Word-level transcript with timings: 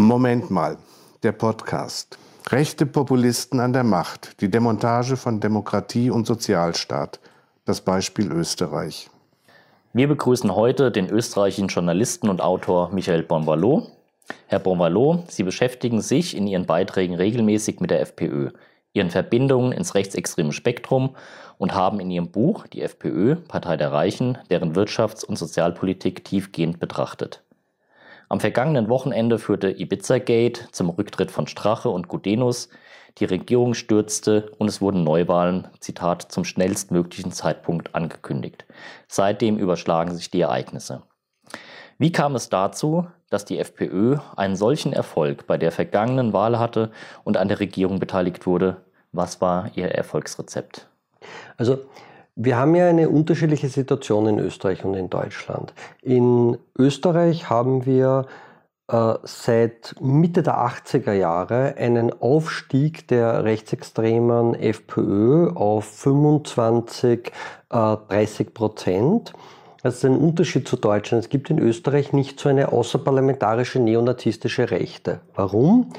Moment 0.00 0.50
mal, 0.50 0.78
der 1.22 1.32
Podcast. 1.32 2.16
Rechte 2.48 2.86
Populisten 2.86 3.60
an 3.60 3.74
der 3.74 3.84
Macht, 3.84 4.40
die 4.40 4.50
Demontage 4.50 5.18
von 5.18 5.40
Demokratie 5.40 6.08
und 6.08 6.26
Sozialstaat. 6.26 7.20
Das 7.66 7.82
Beispiel 7.82 8.32
Österreich. 8.32 9.10
Wir 9.92 10.08
begrüßen 10.08 10.56
heute 10.56 10.90
den 10.90 11.10
österreichischen 11.10 11.68
Journalisten 11.68 12.30
und 12.30 12.40
Autor 12.40 12.90
Michael 12.94 13.24
Bonvalo. 13.24 13.88
Herr 14.46 14.60
Bonvalo, 14.60 15.24
Sie 15.28 15.42
beschäftigen 15.42 16.00
sich 16.00 16.34
in 16.34 16.46
Ihren 16.46 16.64
Beiträgen 16.64 17.16
regelmäßig 17.16 17.80
mit 17.80 17.90
der 17.90 18.00
FPÖ, 18.00 18.52
ihren 18.94 19.10
Verbindungen 19.10 19.72
ins 19.72 19.94
rechtsextreme 19.94 20.52
Spektrum 20.52 21.14
und 21.58 21.74
haben 21.74 22.00
in 22.00 22.10
Ihrem 22.10 22.30
Buch 22.30 22.66
die 22.68 22.80
FPÖ, 22.80 23.36
Partei 23.36 23.76
der 23.76 23.92
Reichen, 23.92 24.38
deren 24.48 24.74
Wirtschafts- 24.74 25.26
und 25.26 25.36
Sozialpolitik 25.36 26.24
tiefgehend 26.24 26.80
betrachtet. 26.80 27.42
Am 28.30 28.38
vergangenen 28.38 28.88
Wochenende 28.88 29.40
führte 29.40 29.72
Ibiza-Gate 29.72 30.68
zum 30.70 30.88
Rücktritt 30.88 31.32
von 31.32 31.48
Strache 31.48 31.88
und 31.88 32.06
Gudenus, 32.06 32.68
die 33.18 33.24
Regierung 33.24 33.74
stürzte 33.74 34.52
und 34.56 34.68
es 34.68 34.80
wurden 34.80 35.02
Neuwahlen, 35.02 35.66
Zitat, 35.80 36.30
zum 36.30 36.44
schnellstmöglichen 36.44 37.32
Zeitpunkt 37.32 37.92
angekündigt. 37.96 38.66
Seitdem 39.08 39.58
überschlagen 39.58 40.14
sich 40.14 40.30
die 40.30 40.42
Ereignisse. 40.42 41.02
Wie 41.98 42.12
kam 42.12 42.36
es 42.36 42.48
dazu, 42.48 43.08
dass 43.30 43.44
die 43.44 43.58
FPÖ 43.58 44.18
einen 44.36 44.54
solchen 44.54 44.92
Erfolg 44.92 45.48
bei 45.48 45.58
der 45.58 45.72
vergangenen 45.72 46.32
Wahl 46.32 46.56
hatte 46.60 46.92
und 47.24 47.36
an 47.36 47.48
der 47.48 47.58
Regierung 47.58 47.98
beteiligt 47.98 48.46
wurde? 48.46 48.76
Was 49.10 49.40
war 49.40 49.72
ihr 49.74 49.88
Erfolgsrezept? 49.88 50.88
Also 51.56 51.80
wir 52.36 52.56
haben 52.56 52.74
ja 52.74 52.88
eine 52.88 53.08
unterschiedliche 53.08 53.68
Situation 53.68 54.26
in 54.26 54.38
Österreich 54.38 54.84
und 54.84 54.94
in 54.94 55.10
Deutschland. 55.10 55.74
In 56.02 56.58
Österreich 56.78 57.50
haben 57.50 57.86
wir 57.86 58.26
äh, 58.90 59.14
seit 59.22 59.94
Mitte 60.00 60.42
der 60.42 60.58
80er 60.58 61.12
Jahre 61.12 61.76
einen 61.76 62.12
Aufstieg 62.20 63.06
der 63.08 63.44
rechtsextremen 63.44 64.54
FPÖ 64.54 65.50
auf 65.54 65.84
25, 65.84 67.28
äh, 67.70 67.96
30 68.08 68.52
Prozent. 68.52 69.32
Das 69.82 69.96
ist 69.96 70.04
ein 70.04 70.16
Unterschied 70.16 70.68
zu 70.68 70.76
Deutschland. 70.76 71.24
Es 71.24 71.30
gibt 71.30 71.48
in 71.50 71.58
Österreich 71.58 72.12
nicht 72.12 72.38
so 72.38 72.48
eine 72.48 72.72
außerparlamentarische 72.72 73.78
neonazistische 73.78 74.70
Rechte. 74.70 75.20
Warum? 75.34 75.92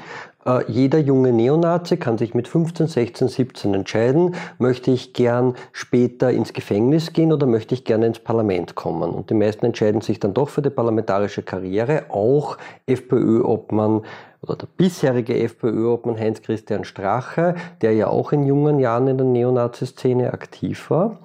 Äh, 0.44 0.70
jeder 0.70 0.98
junge 0.98 1.32
Neonazi 1.32 1.96
kann 1.96 2.18
sich 2.18 2.34
mit 2.34 2.48
15, 2.48 2.88
16, 2.88 3.28
17 3.28 3.74
entscheiden, 3.74 4.34
möchte 4.58 4.90
ich 4.90 5.12
gern 5.12 5.54
später 5.72 6.30
ins 6.30 6.52
Gefängnis 6.52 7.12
gehen 7.12 7.32
oder 7.32 7.46
möchte 7.46 7.74
ich 7.74 7.84
gerne 7.84 8.06
ins 8.06 8.18
Parlament 8.18 8.74
kommen. 8.74 9.10
Und 9.10 9.30
die 9.30 9.34
meisten 9.34 9.66
entscheiden 9.66 10.00
sich 10.00 10.18
dann 10.18 10.34
doch 10.34 10.48
für 10.48 10.62
die 10.62 10.70
parlamentarische 10.70 11.42
Karriere, 11.42 12.06
auch 12.10 12.58
FPÖ-Obmann 12.86 14.02
oder 14.40 14.56
der 14.56 14.68
bisherige 14.76 15.38
FPÖ-Obmann 15.38 16.18
Heinz-Christian 16.18 16.84
Strache, 16.84 17.54
der 17.80 17.92
ja 17.94 18.08
auch 18.08 18.32
in 18.32 18.42
jungen 18.42 18.80
Jahren 18.80 19.06
in 19.06 19.18
der 19.18 19.26
Neonazi-Szene 19.26 20.32
aktiv 20.32 20.90
war. 20.90 21.20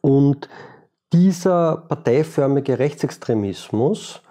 Und 0.00 0.48
dieser 1.12 1.78
parteiförmige 1.88 2.78
Rechtsextremismus 2.78 4.22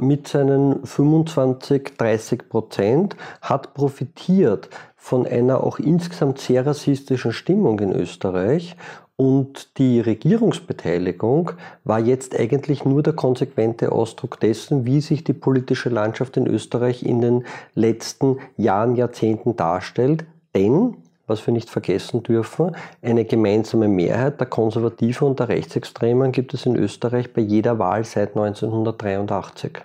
mit 0.00 0.28
seinen 0.28 0.84
25, 0.84 1.96
30 1.96 2.48
Prozent 2.48 3.16
hat 3.40 3.74
profitiert 3.74 4.68
von 4.96 5.26
einer 5.26 5.62
auch 5.62 5.78
insgesamt 5.78 6.38
sehr 6.38 6.66
rassistischen 6.66 7.32
Stimmung 7.32 7.78
in 7.78 7.92
Österreich 7.92 8.76
und 9.16 9.78
die 9.78 10.00
Regierungsbeteiligung 10.00 11.52
war 11.84 11.98
jetzt 11.98 12.38
eigentlich 12.38 12.84
nur 12.84 13.02
der 13.02 13.14
konsequente 13.14 13.90
Ausdruck 13.90 14.38
dessen, 14.40 14.84
wie 14.84 15.00
sich 15.00 15.24
die 15.24 15.32
politische 15.32 15.88
Landschaft 15.88 16.36
in 16.36 16.46
Österreich 16.46 17.02
in 17.02 17.22
den 17.22 17.44
letzten 17.74 18.38
Jahren, 18.58 18.94
Jahrzehnten 18.94 19.56
darstellt. 19.56 20.26
Denn 20.54 20.98
was 21.26 21.46
wir 21.46 21.52
nicht 21.52 21.70
vergessen 21.70 22.22
dürfen, 22.22 22.76
eine 23.02 23.24
gemeinsame 23.24 23.88
Mehrheit 23.88 24.40
der 24.40 24.46
Konservativen 24.46 25.28
und 25.28 25.40
der 25.40 25.48
Rechtsextremen 25.48 26.32
gibt 26.32 26.54
es 26.54 26.66
in 26.66 26.76
Österreich 26.76 27.32
bei 27.32 27.42
jeder 27.42 27.78
Wahl 27.78 28.04
seit 28.04 28.36
1983. 28.36 29.78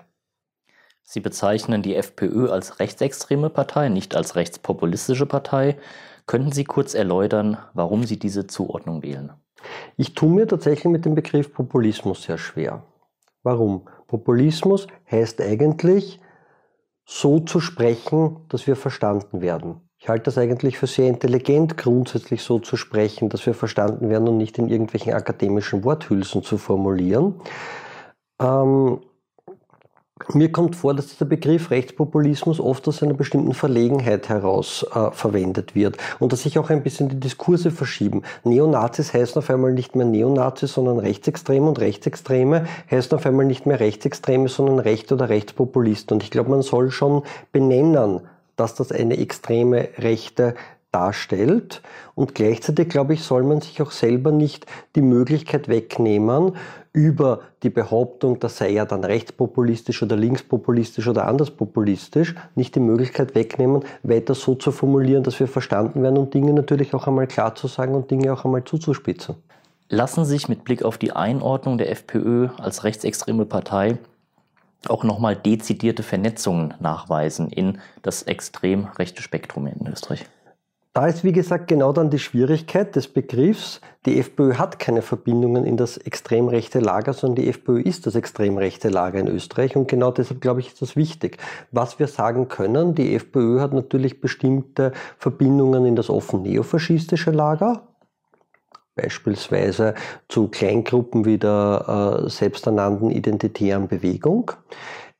Sie 1.03 1.19
bezeichnen 1.19 1.81
die 1.81 1.95
FPÖ 1.95 2.49
als 2.49 2.79
rechtsextreme 2.79 3.49
Partei, 3.49 3.89
nicht 3.89 4.15
als 4.15 4.35
rechtspopulistische 4.35 5.25
Partei. 5.25 5.77
Könnten 6.25 6.51
Sie 6.51 6.63
kurz 6.63 6.93
erläutern, 6.93 7.57
warum 7.73 8.03
Sie 8.03 8.17
diese 8.17 8.47
Zuordnung 8.47 9.03
wählen? 9.03 9.33
Ich 9.97 10.13
tue 10.13 10.29
mir 10.29 10.47
tatsächlich 10.47 10.91
mit 10.91 11.05
dem 11.05 11.15
Begriff 11.15 11.53
Populismus 11.53 12.23
sehr 12.23 12.37
schwer. 12.37 12.83
Warum? 13.43 13.87
Populismus 14.07 14.87
heißt 15.09 15.41
eigentlich, 15.41 16.19
so 17.05 17.39
zu 17.39 17.59
sprechen, 17.59 18.45
dass 18.49 18.67
wir 18.67 18.75
verstanden 18.75 19.41
werden. 19.41 19.81
Ich 20.03 20.09
halte 20.09 20.23
das 20.23 20.39
eigentlich 20.39 20.79
für 20.79 20.87
sehr 20.87 21.07
intelligent, 21.07 21.77
grundsätzlich 21.77 22.41
so 22.41 22.57
zu 22.57 22.75
sprechen, 22.75 23.29
dass 23.29 23.45
wir 23.45 23.53
verstanden 23.53 24.09
werden 24.09 24.27
und 24.27 24.37
nicht 24.37 24.57
in 24.57 24.67
irgendwelchen 24.67 25.13
akademischen 25.13 25.83
Worthülsen 25.83 26.41
zu 26.41 26.57
formulieren. 26.57 27.35
Ähm, 28.41 29.01
mir 30.33 30.51
kommt 30.51 30.75
vor, 30.75 30.95
dass 30.95 31.09
dieser 31.09 31.25
Begriff 31.25 31.69
Rechtspopulismus 31.69 32.59
oft 32.59 32.87
aus 32.87 33.03
einer 33.03 33.13
bestimmten 33.13 33.53
Verlegenheit 33.53 34.27
heraus 34.27 34.83
äh, 34.91 35.11
verwendet 35.11 35.75
wird 35.75 35.97
und 36.17 36.33
dass 36.33 36.41
sich 36.41 36.57
auch 36.57 36.71
ein 36.71 36.81
bisschen 36.81 37.09
die 37.09 37.19
Diskurse 37.19 37.69
verschieben. 37.69 38.23
Neonazis 38.43 39.13
heißen 39.13 39.37
auf 39.37 39.51
einmal 39.51 39.73
nicht 39.73 39.95
mehr 39.95 40.07
Neonazis, 40.07 40.73
sondern 40.73 40.97
Rechtsextreme 40.97 41.67
und 41.67 41.79
Rechtsextreme 41.79 42.65
heißen 42.89 43.15
auf 43.15 43.27
einmal 43.27 43.45
nicht 43.45 43.67
mehr 43.67 43.79
Rechtsextreme, 43.79 44.49
sondern 44.49 44.79
Recht- 44.79 45.11
oder 45.11 45.29
Rechtspopulisten. 45.29 46.15
Und 46.15 46.23
ich 46.23 46.31
glaube, 46.31 46.49
man 46.49 46.63
soll 46.63 46.89
schon 46.89 47.21
benennen, 47.51 48.21
dass 48.61 48.75
das 48.75 48.91
eine 48.91 49.17
extreme 49.17 49.89
Rechte 49.97 50.53
darstellt. 50.91 51.81
Und 52.13 52.35
gleichzeitig, 52.35 52.89
glaube 52.89 53.15
ich, 53.15 53.23
soll 53.23 53.43
man 53.43 53.59
sich 53.61 53.81
auch 53.81 53.91
selber 53.91 54.31
nicht 54.31 54.67
die 54.95 55.01
Möglichkeit 55.01 55.67
wegnehmen, 55.67 56.53
über 56.93 57.39
die 57.63 57.69
Behauptung, 57.69 58.39
das 58.39 58.57
sei 58.57 58.71
ja 58.71 58.85
dann 58.85 59.03
rechtspopulistisch 59.03 60.03
oder 60.03 60.15
linkspopulistisch 60.15 61.07
oder 61.07 61.25
anderspopulistisch, 61.25 62.35
nicht 62.55 62.75
die 62.75 62.81
Möglichkeit 62.81 63.33
wegnehmen, 63.33 63.83
weiter 64.03 64.35
so 64.35 64.55
zu 64.55 64.71
formulieren, 64.71 65.23
dass 65.23 65.39
wir 65.39 65.47
verstanden 65.47 66.03
werden 66.03 66.17
und 66.17 66.33
Dinge 66.33 66.53
natürlich 66.53 66.93
auch 66.93 67.07
einmal 67.07 67.27
klar 67.27 67.55
zu 67.55 67.67
sagen 67.67 67.95
und 67.95 68.11
Dinge 68.11 68.31
auch 68.33 68.43
einmal 68.43 68.65
zuzuspitzen. 68.65 69.35
Lassen 69.87 70.25
sich 70.25 70.49
mit 70.49 70.65
Blick 70.65 70.83
auf 70.83 70.97
die 70.97 71.13
Einordnung 71.13 71.77
der 71.77 71.89
FPÖ 71.91 72.49
als 72.57 72.83
rechtsextreme 72.83 73.45
Partei 73.45 73.97
auch 74.89 75.03
nochmal 75.03 75.35
dezidierte 75.35 76.03
Vernetzungen 76.03 76.73
nachweisen 76.79 77.49
in 77.49 77.79
das 78.01 78.23
extrem 78.23 78.85
rechte 78.85 79.21
Spektrum 79.21 79.67
in 79.67 79.87
Österreich. 79.87 80.25
Da 80.93 81.07
ist, 81.07 81.23
wie 81.23 81.31
gesagt, 81.31 81.69
genau 81.69 81.93
dann 81.93 82.09
die 82.09 82.19
Schwierigkeit 82.19 82.97
des 82.97 83.07
Begriffs. 83.07 83.79
Die 84.05 84.19
FPÖ 84.19 84.55
hat 84.55 84.77
keine 84.77 85.01
Verbindungen 85.01 85.63
in 85.63 85.77
das 85.77 85.95
extrem 85.95 86.49
rechte 86.49 86.79
Lager, 86.79 87.13
sondern 87.13 87.45
die 87.45 87.49
FPÖ 87.49 87.79
ist 87.79 88.07
das 88.07 88.15
extrem 88.15 88.57
rechte 88.57 88.89
Lager 88.89 89.19
in 89.19 89.29
Österreich. 89.29 89.77
Und 89.77 89.87
genau 89.87 90.11
deshalb, 90.11 90.41
glaube 90.41 90.59
ich, 90.59 90.67
ist 90.67 90.81
das 90.81 90.97
wichtig. 90.97 91.37
Was 91.71 91.97
wir 91.97 92.07
sagen 92.07 92.49
können, 92.49 92.93
die 92.93 93.15
FPÖ 93.15 93.61
hat 93.61 93.71
natürlich 93.71 94.19
bestimmte 94.19 94.91
Verbindungen 95.17 95.85
in 95.85 95.95
das 95.95 96.09
offen 96.09 96.41
neofaschistische 96.41 97.31
Lager, 97.31 97.87
beispielsweise 99.01 99.95
zu 100.27 100.47
Kleingruppen 100.47 101.25
wie 101.25 101.37
der 101.37 102.23
äh, 102.25 102.29
selbsternannten 102.29 103.11
identitären 103.11 103.87
Bewegung. 103.87 104.51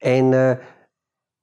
Eine 0.01 0.59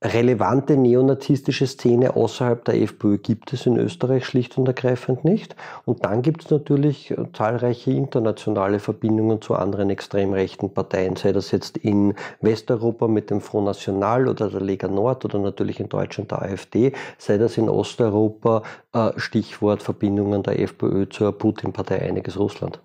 relevante 0.00 0.76
neonazistische 0.76 1.66
Szene 1.66 2.14
außerhalb 2.14 2.64
der 2.64 2.80
FPÖ 2.82 3.18
gibt 3.18 3.52
es 3.52 3.66
in 3.66 3.76
Österreich 3.76 4.24
schlicht 4.24 4.56
und 4.56 4.68
ergreifend 4.68 5.24
nicht. 5.24 5.56
Und 5.84 6.04
dann 6.04 6.22
gibt 6.22 6.44
es 6.44 6.50
natürlich 6.50 7.10
äh, 7.10 7.16
zahlreiche 7.32 7.90
internationale 7.90 8.78
Verbindungen 8.78 9.42
zu 9.42 9.54
anderen 9.56 9.90
extrem 9.90 10.32
rechten 10.32 10.72
Parteien, 10.72 11.16
sei 11.16 11.32
das 11.32 11.50
jetzt 11.50 11.78
in 11.78 12.14
Westeuropa 12.40 13.08
mit 13.08 13.30
dem 13.30 13.40
Front 13.40 13.66
National 13.66 14.28
oder 14.28 14.48
der 14.48 14.60
Lega 14.60 14.86
Nord 14.86 15.24
oder 15.24 15.40
natürlich 15.40 15.80
in 15.80 15.88
Deutschland 15.88 16.30
der 16.30 16.42
AfD, 16.42 16.92
sei 17.18 17.38
das 17.38 17.58
in 17.58 17.68
Osteuropa 17.68 18.62
äh, 18.92 19.10
Stichwort 19.16 19.82
Verbindungen 19.82 20.44
der 20.44 20.60
FPÖ 20.60 21.08
zur 21.08 21.32
Putin-Partei 21.32 22.02
Einiges 22.02 22.38
Russland. 22.38 22.80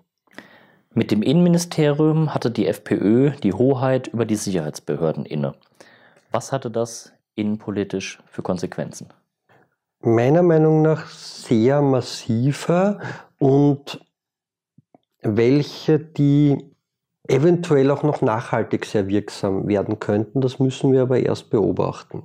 Mit 0.96 1.10
dem 1.10 1.22
Innenministerium 1.22 2.34
hatte 2.34 2.50
die 2.50 2.66
FPÖ 2.66 3.30
die 3.42 3.52
Hoheit 3.52 4.08
über 4.08 4.24
die 4.24 4.36
Sicherheitsbehörden 4.36 5.26
inne. 5.26 5.54
Was 6.34 6.50
hatte 6.50 6.68
das 6.68 7.13
innenpolitisch 7.34 8.22
für 8.26 8.42
Konsequenzen? 8.42 9.08
Meiner 10.00 10.42
Meinung 10.42 10.82
nach 10.82 11.06
sehr 11.06 11.80
massive 11.80 13.00
und 13.38 14.00
welche, 15.22 15.98
die 15.98 16.58
eventuell 17.26 17.90
auch 17.90 18.02
noch 18.02 18.20
nachhaltig 18.20 18.84
sehr 18.84 19.08
wirksam 19.08 19.66
werden 19.66 19.98
könnten. 19.98 20.40
Das 20.40 20.58
müssen 20.58 20.92
wir 20.92 21.02
aber 21.02 21.20
erst 21.20 21.50
beobachten. 21.50 22.24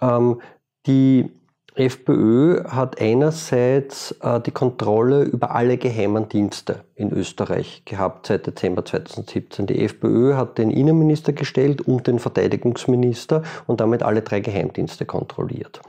Ähm, 0.00 0.40
die 0.86 1.30
FPÖ 1.78 2.64
hat 2.64 3.00
einerseits 3.00 4.10
äh, 4.20 4.40
die 4.40 4.50
Kontrolle 4.50 5.22
über 5.22 5.54
alle 5.54 5.78
geheimen 5.78 6.28
Dienste 6.28 6.80
in 6.96 7.12
Österreich 7.12 7.82
gehabt 7.84 8.26
seit 8.26 8.48
Dezember 8.48 8.84
2017. 8.84 9.66
Die 9.66 9.84
FPÖ 9.84 10.34
hat 10.34 10.58
den 10.58 10.70
Innenminister 10.70 11.32
gestellt 11.32 11.80
und 11.80 12.08
den 12.08 12.18
Verteidigungsminister 12.18 13.44
und 13.68 13.80
damit 13.80 14.02
alle 14.02 14.22
drei 14.22 14.40
Geheimdienste 14.40 15.06
kontrolliert. 15.06 15.80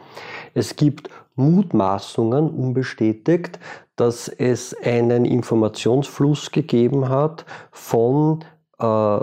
Es 0.54 0.76
gibt 0.76 1.10
Mutmaßungen, 1.36 2.50
unbestätigt, 2.50 3.60
dass 3.96 4.28
es 4.28 4.76
einen 4.84 5.26
Informationsfluss 5.26 6.52
gegeben 6.52 7.10
hat 7.10 7.46
von 7.72 8.46
äh, 8.78 9.20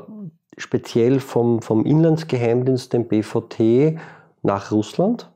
speziell 0.58 1.20
vom, 1.20 1.62
vom 1.62 1.84
Inlandsgeheimdienst, 1.84 2.92
dem 2.92 3.06
BVT, 3.06 3.98
nach 4.42 4.72
Russland 4.72 5.30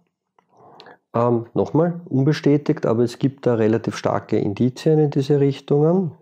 ähm, 1.15 1.47
Nochmal, 1.55 2.01
unbestätigt, 2.09 2.87
aber 2.87 3.03
es 3.03 3.19
gibt 3.19 3.47
da 3.47 3.55
relativ 3.55 3.97
starke 3.97 4.39
Indizien 4.39 4.99
in 4.99 5.11
diese 5.11 5.41
Richtungen. 5.41 6.13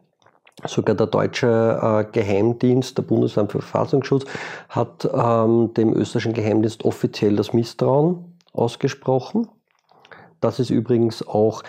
Sogar 0.64 0.96
der 0.96 1.06
deutsche 1.06 1.46
äh, 1.46 2.04
Geheimdienst, 2.10 2.98
der 2.98 3.02
Bundesamt 3.02 3.52
für 3.52 3.60
Verfassungsschutz, 3.60 4.24
hat 4.68 5.08
ähm, 5.12 5.72
dem 5.74 5.94
österreichischen 5.94 6.32
Geheimdienst 6.32 6.84
offiziell 6.84 7.36
das 7.36 7.52
Misstrauen 7.52 8.36
ausgesprochen. 8.52 9.48
Das 10.40 10.58
ist 10.58 10.70
übrigens 10.70 11.26
auch 11.26 11.62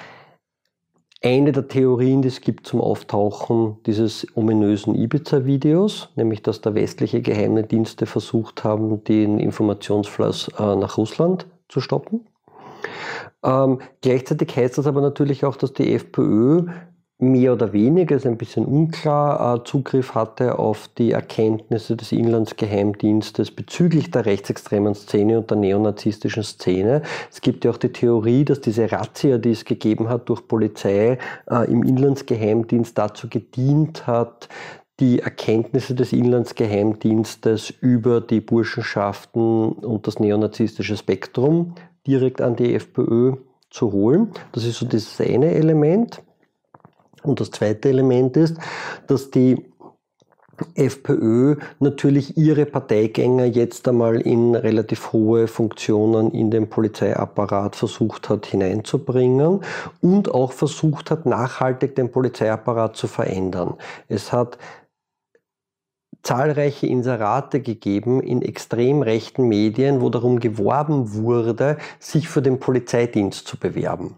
eine 1.21 1.51
der 1.51 1.67
Theorien, 1.67 2.21
die 2.21 2.29
es 2.29 2.39
gibt 2.39 2.65
zum 2.65 2.79
Auftauchen 2.79 3.77
dieses 3.85 4.25
ominösen 4.35 4.95
Ibiza-Videos, 4.95 6.09
nämlich 6.15 6.41
dass 6.41 6.61
da 6.61 6.73
westliche 6.73 7.21
Geheimdienste 7.21 8.05
versucht 8.05 8.63
haben, 8.63 9.03
den 9.03 9.37
Informationsfluss 9.37 10.49
äh, 10.57 10.75
nach 10.77 10.97
Russland 10.97 11.45
zu 11.67 11.81
stoppen. 11.81 12.21
Ähm, 13.43 13.79
gleichzeitig 14.01 14.55
heißt 14.55 14.77
das 14.77 14.87
aber 14.87 15.01
natürlich 15.01 15.45
auch, 15.45 15.55
dass 15.55 15.73
die 15.73 15.93
FPÖ 15.93 16.65
mehr 17.21 17.51
oder 17.51 17.73
weniger, 17.73 18.15
ist 18.15 18.25
ein 18.25 18.37
bisschen 18.37 18.65
unklar, 18.65 19.55
äh, 19.55 19.63
Zugriff 19.65 20.15
hatte 20.15 20.57
auf 20.57 20.89
die 20.97 21.11
Erkenntnisse 21.11 21.97
des 21.97 22.13
Inlandsgeheimdienstes 22.13 23.51
bezüglich 23.51 24.09
der 24.09 24.25
rechtsextremen 24.25 24.95
Szene 24.95 25.39
und 25.39 25.49
der 25.49 25.57
neonazistischen 25.57 26.43
Szene. 26.43 27.01
Es 27.29 27.41
gibt 27.41 27.65
ja 27.65 27.71
auch 27.71 27.77
die 27.77 27.91
Theorie, 27.91 28.45
dass 28.45 28.61
diese 28.61 28.89
Razzia, 28.89 29.37
die 29.37 29.51
es 29.51 29.65
gegeben 29.65 30.07
hat 30.07 30.29
durch 30.29 30.47
Polizei 30.47 31.17
äh, 31.51 31.69
im 31.69 31.83
Inlandsgeheimdienst 31.83 32.97
dazu 32.97 33.27
gedient 33.27 34.07
hat, 34.07 34.47
die 35.01 35.19
Erkenntnisse 35.19 35.95
des 35.95 36.13
Inlandsgeheimdienstes 36.13 37.69
über 37.81 38.21
die 38.21 38.41
Burschenschaften 38.41 39.69
und 39.71 40.07
das 40.07 40.19
neonazistische 40.19 40.97
Spektrum 40.97 41.75
direkt 42.07 42.41
an 42.41 42.55
die 42.55 42.73
FPÖ 42.75 43.33
zu 43.69 43.91
holen. 43.91 44.31
Das 44.51 44.65
ist 44.65 44.79
so 44.79 44.85
das 44.85 45.19
eine 45.19 45.53
Element. 45.53 46.21
Und 47.23 47.39
das 47.39 47.51
zweite 47.51 47.89
Element 47.89 48.37
ist, 48.37 48.57
dass 49.07 49.29
die 49.29 49.65
FPÖ 50.75 51.55
natürlich 51.79 52.37
ihre 52.37 52.65
Parteigänger 52.65 53.45
jetzt 53.45 53.87
einmal 53.87 54.19
in 54.21 54.55
relativ 54.55 55.13
hohe 55.13 55.47
Funktionen 55.47 56.31
in 56.31 56.51
den 56.51 56.69
Polizeiapparat 56.69 57.75
versucht 57.75 58.29
hat 58.29 58.45
hineinzubringen 58.45 59.61
und 60.01 60.33
auch 60.33 60.51
versucht 60.51 61.11
hat, 61.11 61.25
nachhaltig 61.25 61.95
den 61.95 62.11
Polizeiapparat 62.11 62.97
zu 62.97 63.07
verändern. 63.07 63.75
Es 64.07 64.33
hat 64.33 64.57
zahlreiche 66.23 66.87
Inserate 66.87 67.61
gegeben 67.61 68.21
in 68.21 68.41
extrem 68.41 69.01
rechten 69.01 69.47
Medien, 69.47 70.01
wo 70.01 70.09
darum 70.09 70.39
geworben 70.39 71.13
wurde, 71.13 71.77
sich 71.99 72.27
für 72.27 72.41
den 72.41 72.59
Polizeidienst 72.59 73.47
zu 73.47 73.57
bewerben. 73.57 74.17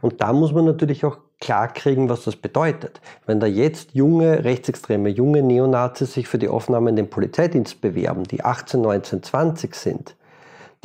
Und 0.00 0.20
da 0.20 0.32
muss 0.32 0.52
man 0.52 0.64
natürlich 0.64 1.04
auch 1.04 1.18
klar 1.40 1.68
kriegen, 1.68 2.08
was 2.08 2.24
das 2.24 2.36
bedeutet. 2.36 3.00
Wenn 3.26 3.40
da 3.40 3.46
jetzt 3.46 3.94
junge 3.94 4.44
Rechtsextreme, 4.44 5.10
junge 5.10 5.42
Neonazis 5.42 6.14
sich 6.14 6.28
für 6.28 6.38
die 6.38 6.48
Aufnahme 6.48 6.90
in 6.90 6.96
den 6.96 7.10
Polizeidienst 7.10 7.80
bewerben, 7.80 8.24
die 8.24 8.42
18, 8.42 8.80
19, 8.80 9.22
20 9.22 9.74
sind, 9.74 10.16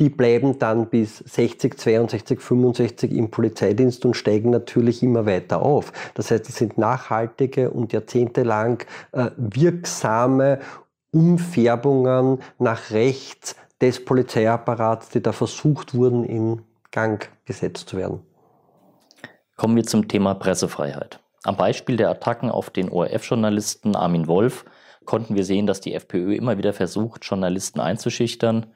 die 0.00 0.08
bleiben 0.08 0.58
dann 0.58 0.88
bis 0.88 1.18
60, 1.18 1.78
62, 1.78 2.40
65 2.40 3.12
im 3.12 3.30
Polizeidienst 3.30 4.04
und 4.04 4.14
steigen 4.14 4.50
natürlich 4.50 5.02
immer 5.02 5.26
weiter 5.26 5.62
auf. 5.62 5.92
Das 6.14 6.30
heißt, 6.30 6.48
es 6.48 6.56
sind 6.56 6.78
nachhaltige 6.78 7.70
und 7.70 7.92
jahrzehntelang 7.92 8.82
äh, 9.12 9.30
wirksame 9.36 10.60
Umfärbungen 11.10 12.38
nach 12.58 12.90
rechts 12.90 13.56
des 13.80 14.04
Polizeiapparats, 14.04 15.10
die 15.10 15.22
da 15.22 15.32
versucht 15.32 15.94
wurden, 15.94 16.24
in 16.24 16.62
Gang 16.90 17.28
gesetzt 17.44 17.88
zu 17.88 17.96
werden. 17.96 18.20
Kommen 19.56 19.76
wir 19.76 19.84
zum 19.84 20.08
Thema 20.08 20.34
Pressefreiheit. 20.34 21.20
Am 21.44 21.56
Beispiel 21.56 21.96
der 21.96 22.10
Attacken 22.10 22.50
auf 22.50 22.70
den 22.70 22.88
ORF-Journalisten 22.88 23.96
Armin 23.96 24.28
Wolf 24.28 24.64
konnten 25.04 25.34
wir 25.34 25.44
sehen, 25.44 25.66
dass 25.66 25.80
die 25.80 25.94
FPÖ 25.94 26.34
immer 26.34 26.58
wieder 26.58 26.72
versucht, 26.72 27.24
Journalisten 27.24 27.80
einzuschüchtern. 27.80 28.66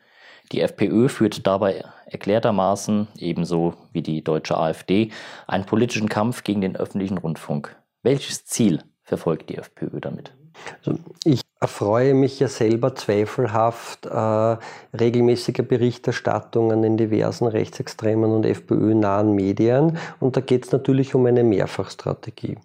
Die 0.53 0.61
FPÖ 0.61 1.09
führt 1.09 1.47
dabei 1.47 1.85
erklärtermaßen, 2.07 3.09
ebenso 3.19 3.75
wie 3.93 4.03
die 4.03 4.23
deutsche 4.23 4.57
AfD, 4.57 5.11
einen 5.47 5.65
politischen 5.65 6.09
Kampf 6.09 6.45
gegen 6.45 6.61
den 6.61 6.77
öffentlichen 6.77 7.19
Rundfunk. 7.19 7.77
Welches 8.03 8.45
Ziel 8.45 8.83
verfolgt 9.03 9.51
die 9.51 9.57
FPÖ 9.57 10.01
damit? 10.01 10.33
Also 10.79 10.99
ich 11.25 11.43
erfreue 11.61 12.15
mich 12.15 12.39
ja 12.39 12.49
selber 12.49 12.95
zweifelhaft 12.95 14.07
äh, 14.07 14.57
regelmäßiger 14.97 15.63
Berichterstattungen 15.63 16.85
in 16.85 16.97
diversen 16.97 17.47
rechtsextremen 17.47 18.31
und 18.31 18.47
FPÖ-nahen 18.47 19.35
Medien. 19.35 19.99
Und 20.21 20.37
da 20.37 20.41
geht 20.41 20.67
es 20.67 20.73
natürlich 20.73 21.15
um 21.15 21.27
eine 21.27 21.45
Mehrfachstrategie. 21.45 22.59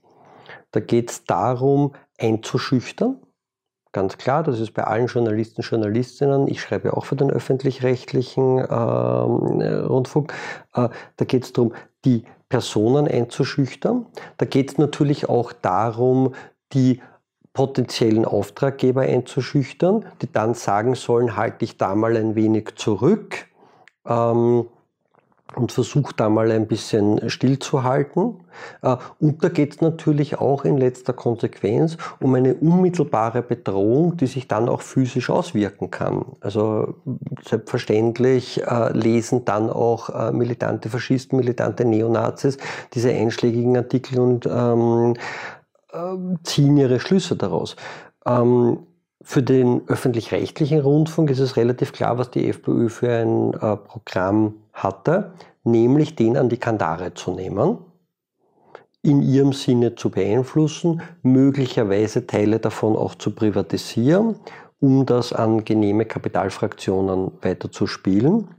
Da 0.71 0.79
geht 0.79 1.11
es 1.11 1.25
darum, 1.25 1.93
einzuschüchtern, 2.17 3.17
Ganz 3.93 4.17
klar, 4.17 4.43
das 4.43 4.59
ist 4.59 4.73
bei 4.73 4.85
allen 4.85 5.07
Journalisten, 5.07 5.61
Journalistinnen. 5.61 6.47
Ich 6.47 6.61
schreibe 6.61 6.95
auch 6.95 7.03
für 7.03 7.17
den 7.17 7.29
öffentlich-rechtlichen 7.29 8.59
äh, 8.59 8.63
Rundfunk. 8.73 10.33
Äh, 10.73 10.87
da 11.17 11.25
geht 11.25 11.43
es 11.43 11.51
darum, 11.51 11.73
die 12.05 12.23
Personen 12.47 13.07
einzuschüchtern. 13.07 14.05
Da 14.37 14.45
geht 14.45 14.71
es 14.71 14.77
natürlich 14.77 15.27
auch 15.27 15.51
darum, 15.51 16.33
die 16.71 17.01
potenziellen 17.53 18.23
Auftraggeber 18.23 19.01
einzuschüchtern, 19.01 20.05
die 20.21 20.31
dann 20.31 20.53
sagen 20.53 20.95
sollen, 20.95 21.35
halte 21.35 21.65
ich 21.65 21.75
da 21.77 21.93
mal 21.93 22.15
ein 22.15 22.35
wenig 22.35 22.75
zurück. 22.75 23.47
Ähm, 24.07 24.67
und 25.55 25.71
versucht 25.71 26.19
da 26.19 26.29
mal 26.29 26.51
ein 26.51 26.67
bisschen 26.67 27.29
stillzuhalten. 27.29 28.35
Äh, 28.81 28.97
und 29.19 29.43
da 29.43 29.49
geht 29.49 29.73
es 29.73 29.81
natürlich 29.81 30.39
auch 30.39 30.65
in 30.65 30.77
letzter 30.77 31.13
Konsequenz 31.13 31.97
um 32.19 32.33
eine 32.35 32.55
unmittelbare 32.55 33.41
Bedrohung, 33.41 34.17
die 34.17 34.27
sich 34.27 34.47
dann 34.47 34.69
auch 34.69 34.81
physisch 34.81 35.29
auswirken 35.29 35.91
kann. 35.91 36.25
Also 36.39 36.95
selbstverständlich 37.47 38.63
äh, 38.63 38.91
lesen 38.93 39.45
dann 39.45 39.69
auch 39.69 40.09
äh, 40.09 40.31
militante 40.31 40.89
Faschisten, 40.89 41.37
militante 41.37 41.85
Neonazis 41.85 42.57
diese 42.93 43.11
einschlägigen 43.11 43.77
Artikel 43.77 44.19
und 44.19 44.45
ähm, 44.45 45.15
äh, 45.91 46.37
ziehen 46.43 46.77
ihre 46.77 46.99
Schlüsse 46.99 47.35
daraus. 47.35 47.75
Ähm, 48.25 48.79
für 49.23 49.43
den 49.43 49.87
öffentlich-rechtlichen 49.87 50.79
Rundfunk 50.79 51.29
ist 51.29 51.39
es 51.39 51.55
relativ 51.55 51.93
klar, 51.93 52.17
was 52.17 52.31
die 52.31 52.49
FPÖ 52.49 52.89
für 52.89 53.11
ein 53.11 53.53
äh, 53.53 53.77
Programm 53.77 54.55
hatte, 54.73 55.33
nämlich 55.63 56.15
den 56.15 56.37
an 56.37 56.49
die 56.49 56.57
Kandare 56.57 57.13
zu 57.13 57.31
nehmen, 57.31 57.77
in 59.01 59.21
ihrem 59.21 59.53
Sinne 59.53 59.95
zu 59.95 60.09
beeinflussen, 60.09 61.01
möglicherweise 61.23 62.27
Teile 62.27 62.59
davon 62.59 62.95
auch 62.95 63.15
zu 63.15 63.31
privatisieren, 63.31 64.35
um 64.79 65.05
das 65.05 65.33
an 65.33 65.65
genehme 65.65 66.05
Kapitalfraktionen 66.05 67.31
weiter 67.41 67.71
zu 67.71 67.87
spielen. 67.87 68.49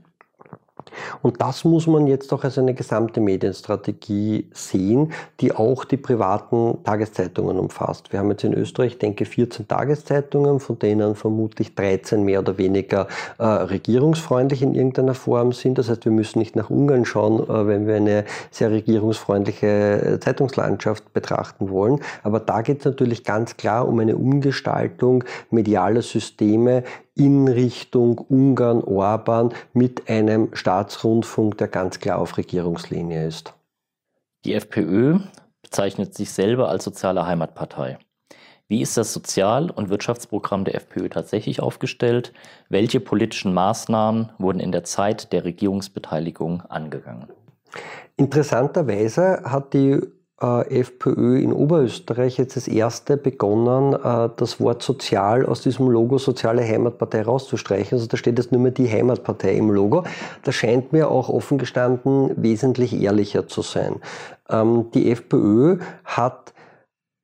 Und 1.21 1.41
das 1.41 1.63
muss 1.63 1.87
man 1.87 2.07
jetzt 2.07 2.31
auch 2.33 2.43
als 2.43 2.57
eine 2.57 2.73
gesamte 2.73 3.21
Medienstrategie 3.21 4.47
sehen, 4.53 5.11
die 5.39 5.53
auch 5.53 5.85
die 5.85 5.97
privaten 5.97 6.83
Tageszeitungen 6.83 7.57
umfasst. 7.59 8.11
Wir 8.11 8.19
haben 8.19 8.29
jetzt 8.31 8.43
in 8.43 8.53
Österreich, 8.53 8.97
denke 8.97 9.25
14 9.25 9.67
Tageszeitungen, 9.67 10.59
von 10.59 10.79
denen 10.79 11.15
vermutlich 11.15 11.75
13 11.75 12.23
mehr 12.23 12.39
oder 12.39 12.57
weniger 12.57 13.07
äh, 13.37 13.45
regierungsfreundlich 13.45 14.61
in 14.61 14.75
irgendeiner 14.75 15.13
Form 15.13 15.51
sind. 15.51 15.77
Das 15.77 15.89
heißt, 15.89 16.05
wir 16.05 16.11
müssen 16.11 16.39
nicht 16.39 16.55
nach 16.55 16.69
Ungarn 16.69 17.05
schauen, 17.05 17.43
äh, 17.43 17.67
wenn 17.67 17.87
wir 17.87 17.95
eine 17.95 18.25
sehr 18.51 18.71
regierungsfreundliche 18.71 19.67
äh, 19.67 20.19
Zeitungslandschaft 20.19 21.13
betrachten 21.13 21.69
wollen. 21.69 21.99
Aber 22.23 22.39
da 22.39 22.61
geht 22.61 22.79
es 22.79 22.85
natürlich 22.85 23.23
ganz 23.23 23.57
klar 23.57 23.87
um 23.87 23.99
eine 23.99 24.15
Umgestaltung 24.15 25.23
medialer 25.49 26.01
Systeme, 26.01 26.83
in 27.15 27.47
Richtung 27.47 28.17
Ungarn, 28.17 28.83
Orban 28.83 29.53
mit 29.73 30.09
einem 30.09 30.53
Staatsrundfunk, 30.55 31.57
der 31.57 31.67
ganz 31.67 31.99
klar 31.99 32.19
auf 32.19 32.37
Regierungslinie 32.37 33.27
ist. 33.27 33.53
Die 34.45 34.53
FPÖ 34.53 35.19
bezeichnet 35.61 36.15
sich 36.15 36.31
selber 36.31 36.69
als 36.69 36.83
soziale 36.83 37.25
Heimatpartei. 37.25 37.97
Wie 38.67 38.81
ist 38.81 38.97
das 38.97 39.13
Sozial- 39.13 39.69
und 39.69 39.89
Wirtschaftsprogramm 39.89 40.65
der 40.65 40.75
FPÖ 40.75 41.09
tatsächlich 41.09 41.61
aufgestellt? 41.61 42.33
Welche 42.69 42.99
politischen 42.99 43.53
Maßnahmen 43.53 44.31
wurden 44.39 44.59
in 44.59 44.71
der 44.71 44.83
Zeit 44.83 45.31
der 45.31 45.43
Regierungsbeteiligung 45.43 46.61
angegangen? 46.61 47.27
Interessanterweise 48.17 49.41
hat 49.43 49.73
die 49.73 50.01
äh, 50.41 50.79
FPÖ 50.81 51.39
in 51.39 51.53
Oberösterreich 51.53 52.37
jetzt 52.37 52.55
das 52.55 52.67
erste 52.67 53.17
begonnen, 53.17 53.93
äh, 53.93 54.29
das 54.35 54.59
Wort 54.59 54.83
sozial 54.83 55.45
aus 55.45 55.61
diesem 55.61 55.87
Logo 55.87 56.17
Soziale 56.17 56.63
Heimatpartei 56.63 57.21
rauszustreichen. 57.21 57.97
Also 57.97 58.07
da 58.07 58.17
steht 58.17 58.37
jetzt 58.37 58.51
nur 58.51 58.61
mehr 58.61 58.71
die 58.71 58.89
Heimatpartei 58.89 59.53
im 59.53 59.69
Logo. 59.69 60.03
Das 60.43 60.55
scheint 60.55 60.91
mir 60.91 61.09
auch 61.09 61.29
offen 61.29 61.57
gestanden 61.57 62.31
wesentlich 62.35 62.99
ehrlicher 62.99 63.47
zu 63.47 63.61
sein. 63.61 63.95
Ähm, 64.49 64.91
die 64.93 65.11
FPÖ 65.11 65.79
hat 66.03 66.52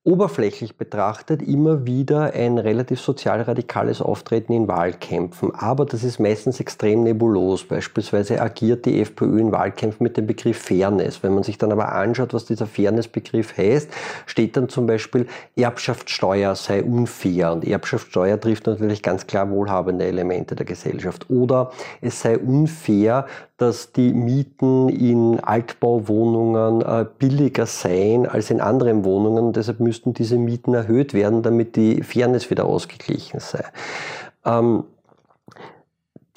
oberflächlich 0.03 0.77
betrachtet 0.77 1.41
immer 1.41 1.85
wieder 1.85 2.33
ein 2.33 2.57
relativ 2.57 3.01
sozialradikales 3.01 4.01
Auftreten 4.01 4.53
in 4.53 4.67
Wahlkämpfen. 4.67 5.53
Aber 5.53 5.85
das 5.85 6.03
ist 6.03 6.19
meistens 6.19 6.59
extrem 6.59 7.03
nebulos. 7.03 7.65
Beispielsweise 7.65 8.41
agiert 8.41 8.85
die 8.85 9.01
FPÖ 9.01 9.39
in 9.39 9.51
Wahlkämpfen 9.51 10.03
mit 10.03 10.15
dem 10.15 10.25
Begriff 10.25 10.57
Fairness. 10.57 11.21
Wenn 11.21 11.33
man 11.33 11.43
sich 11.43 11.57
dann 11.57 11.71
aber 11.73 11.91
anschaut, 11.91 12.33
was 12.33 12.45
dieser 12.45 12.65
Fairness-Begriff 12.65 13.57
heißt, 13.57 13.91
steht 14.25 14.55
dann 14.55 14.69
zum 14.69 14.87
Beispiel, 14.87 15.27
Erbschaftssteuer 15.57 16.55
sei 16.55 16.81
unfair. 16.81 17.51
Und 17.51 17.65
Erbschaftssteuer 17.65 18.39
trifft 18.39 18.67
natürlich 18.67 19.03
ganz 19.03 19.27
klar 19.27 19.49
wohlhabende 19.51 20.05
Elemente 20.05 20.55
der 20.55 20.65
Gesellschaft. 20.65 21.29
Oder 21.29 21.71
es 21.99 22.21
sei 22.21 22.37
unfair, 22.37 23.25
dass 23.59 23.91
die 23.91 24.13
Mieten 24.13 24.87
in 24.89 25.39
Altbauwohnungen 25.41 26.81
äh, 26.81 27.05
billiger 27.19 27.65
seien 27.65 28.25
als 28.25 28.49
in 28.49 28.61
anderen 28.61 29.03
Wohnungen. 29.03 29.51
Deshalb 29.51 29.81
müssten 29.81 30.13
diese 30.13 30.37
Mieten 30.37 30.73
erhöht 30.73 31.13
werden, 31.13 31.43
damit 31.43 31.75
die 31.75 32.01
Fairness 32.01 32.49
wieder 32.49 32.65
ausgeglichen 32.65 33.41
sei. 33.41 33.63
Ähm, 34.45 34.85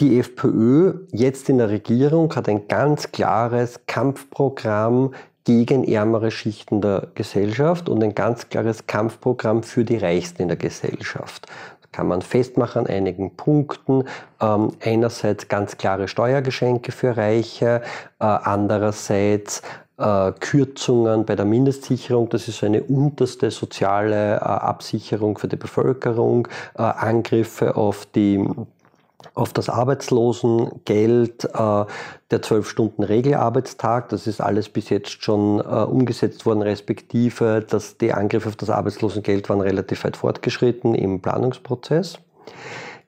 die 0.01 0.19
FPÖ 0.19 1.07
jetzt 1.13 1.49
in 1.49 1.59
der 1.59 1.71
Regierung 1.71 2.35
hat 2.35 2.49
ein 2.49 2.67
ganz 2.67 3.13
klares 3.13 3.81
Kampfprogramm 3.87 5.15
gegen 5.45 5.85
ärmere 5.85 6.33
Schichten 6.33 6.81
der 6.81 7.09
Gesellschaft 7.15 7.89
und 7.89 8.03
ein 8.03 8.15
ganz 8.17 8.49
klares 8.49 8.89
Kampfprogramm 8.89 9.63
für 9.63 9.85
die 9.85 9.97
Reichsten 9.97 10.43
in 10.43 10.49
der 10.49 10.57
Gesellschaft 10.57 11.47
kann 11.93 12.09
man 12.09 12.23
festmachen 12.23 12.87
an 12.87 12.87
einigen 12.87 13.37
Punkten. 13.37 14.05
Ähm, 14.41 14.73
einerseits 14.83 15.49
ganz 15.49 15.77
klare 15.77 16.09
Steuergeschenke 16.09 16.91
für 16.91 17.17
Reiche, 17.17 17.83
äh, 18.19 18.25
andererseits 18.25 19.63
äh, 19.99 20.33
Kürzungen 20.41 21.25
bei 21.25 21.37
der 21.37 21.45
Mindestsicherung, 21.45 22.29
das 22.31 22.49
ist 22.49 22.65
eine 22.65 22.83
unterste 22.83 23.51
soziale 23.51 24.37
äh, 24.37 24.39
Absicherung 24.39 25.39
für 25.39 25.49
die 25.49 25.57
Bevölkerung, 25.57 26.49
äh, 26.77 26.83
Angriffe 26.83 27.77
auf 27.77 28.07
die 28.07 28.45
auf 29.35 29.53
das 29.53 29.69
Arbeitslosengeld, 29.69 31.45
äh, 31.45 31.49
der 31.55 32.43
12-Stunden-Regelarbeitstag, 32.43 34.09
das 34.09 34.27
ist 34.27 34.41
alles 34.41 34.69
bis 34.69 34.89
jetzt 34.89 35.23
schon 35.23 35.61
äh, 35.61 35.63
umgesetzt 35.63 36.47
worden, 36.47 36.63
respektive 36.63 37.65
dass 37.69 37.99
die 37.99 38.13
Angriffe 38.13 38.49
auf 38.49 38.57
das 38.57 38.71
Arbeitslosengeld 38.71 39.49
waren 39.49 39.61
relativ 39.61 40.05
weit 40.05 40.17
fortgeschritten 40.17 40.95
im 40.95 41.21
Planungsprozess. 41.21 42.19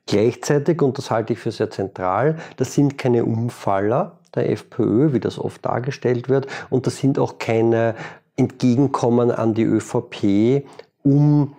Gleichzeitig, 0.07 0.81
und 0.81 0.97
das 0.97 1.09
halte 1.09 1.33
ich 1.33 1.39
für 1.39 1.51
sehr 1.51 1.71
zentral, 1.71 2.37
das 2.57 2.73
sind 2.73 2.97
keine 2.97 3.25
Umfaller 3.25 4.19
der 4.35 4.51
FPÖ, 4.51 5.13
wie 5.13 5.19
das 5.19 5.39
oft 5.39 5.65
dargestellt 5.65 6.29
wird, 6.29 6.47
und 6.69 6.85
das 6.85 6.97
sind 6.97 7.17
auch 7.17 7.39
keine 7.39 7.95
Entgegenkommen 8.35 9.31
an 9.31 9.53
die 9.53 9.63
ÖVP, 9.63 10.65
um 11.03 11.55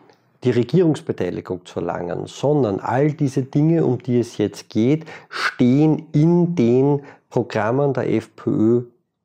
die 0.47 0.53
Regierungsbeteiligung 0.53 1.67
zu 1.67 1.81
erlangen, 1.81 2.27
sondern 2.27 2.79
all 2.79 3.13
diese 3.13 3.43
Dinge, 3.43 3.85
um 3.85 3.99
die 3.99 4.21
es 4.21 4.39
jetzt 4.39 4.71
geht, 4.71 5.05
stehen 5.29 6.07
in 6.13 6.55
den 6.55 7.03
Programmen 7.29 7.93
der 7.93 8.09
FPÖ 8.13 8.85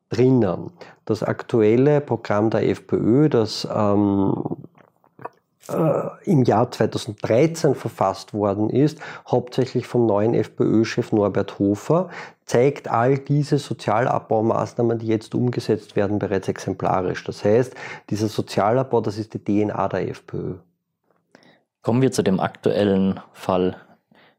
drinnen. 0.10 0.72
Das 1.06 1.22
aktuelle 1.22 2.02
Programm 2.02 2.50
der 2.50 2.68
FPÖ, 2.68 3.30
das 3.30 3.68
ähm, 3.72 4.34
äh, 5.70 6.30
im 6.30 6.44
Jahr 6.44 6.72
2013 6.72 7.76
verfasst 7.76 8.34
worden 8.34 8.72
ist, 8.72 9.00
hauptsächlich 9.28 9.86
vom 9.86 10.08
neuen 10.08 10.34
FPÖ-Chef 10.34 11.12
Norbert 11.12 11.60
Hofer, 11.60 12.10
zeigt 12.46 12.90
all 12.90 13.20
diese 13.20 13.60
Sozialabbaumaßnahmen, 13.60 14.98
die 14.98 15.08
jetzt 15.08 15.36
umgesetzt 15.36 15.96
werden, 15.96 16.18
bereits 16.18 16.48
exemplarisch. 16.48 17.24
Das 17.24 17.46
heißt, 17.46 17.76
dieser 18.10 18.28
Sozialabbau, 18.28 19.02
das 19.02 19.20
ist 19.20 19.36
die 19.36 19.44
DNA 19.44 19.88
der 19.88 20.10
FPÖ. 20.10 20.56
Kommen 21.82 22.04
wir 22.04 22.12
zu 22.12 22.22
dem 22.22 22.40
aktuellen 22.40 23.20
Fall 23.34 23.76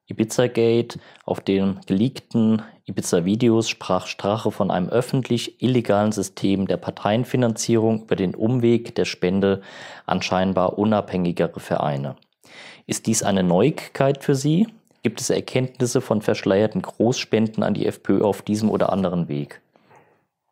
Ibiza 0.07 0.47
Gate. 0.47 1.01
Auf 1.25 1.41
den 1.41 1.81
geleakten 1.87 2.63
Ibiza-Videos 2.87 3.69
sprach 3.69 4.07
Strache 4.07 4.53
von 4.53 4.71
einem 4.71 4.89
öffentlich 4.89 5.61
illegalen 5.61 6.13
System 6.13 6.69
der 6.69 6.77
Parteienfinanzierung 6.77 8.03
über 8.03 8.15
den 8.15 8.37
Umweg 8.37 8.95
der 8.95 9.07
Spende 9.07 9.61
an 10.07 10.23
scheinbar 10.23 10.79
unabhängigere 10.79 11.59
Vereine. 11.59 12.15
Ist 12.87 13.07
dies 13.07 13.25
eine 13.25 13.43
Neuigkeit 13.43 14.23
für 14.23 14.37
Sie? 14.37 14.69
Gibt 15.03 15.21
es 15.21 15.31
Erkenntnisse 15.31 16.01
von 16.01 16.23
verschleierten 16.23 16.83
Großspenden 16.83 17.65
an 17.65 17.75
die 17.75 17.87
FPÖ 17.87 18.23
auf 18.23 18.43
diesem 18.43 18.71
oder 18.71 18.93
anderen 18.93 19.27
Weg? 19.27 19.61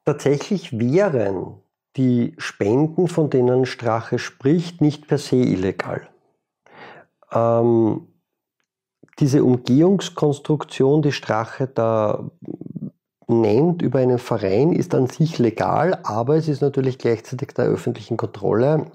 Tatsächlich 0.05 0.77
wären 0.77 1.55
die 1.97 2.35
Spenden, 2.39 3.07
von 3.07 3.31
denen 3.31 3.65
Strache 3.65 4.19
spricht, 4.19 4.81
nicht 4.81 5.07
per 5.07 5.19
se 5.19 5.37
illegal. 5.37 6.09
Ähm, 7.33 8.07
diese 9.19 9.45
Umgehungskonstruktion, 9.45 11.03
die 11.03 11.13
Strache 11.13 11.67
da 11.67 12.31
nennt 13.29 13.83
über 13.83 14.01
einen 14.01 14.19
Verein, 14.19 14.73
ist 14.73 14.95
an 14.95 15.07
sich 15.07 15.39
legal, 15.39 16.01
aber 16.03 16.37
es 16.37 16.49
ist 16.49 16.63
natürlich 16.63 16.99
gleichzeitig 16.99 17.49
der 17.55 17.67
öffentlichen 17.67 18.17
Kontrolle 18.17 18.87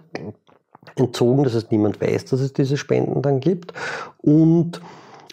entzogen. 0.96 1.44
Das 1.44 1.56
heißt, 1.56 1.72
niemand 1.72 2.02
weiß, 2.02 2.26
dass 2.26 2.40
es 2.40 2.54
diese 2.54 2.78
Spenden 2.78 3.22
dann 3.22 3.40
gibt. 3.40 3.74
Und 4.18 4.82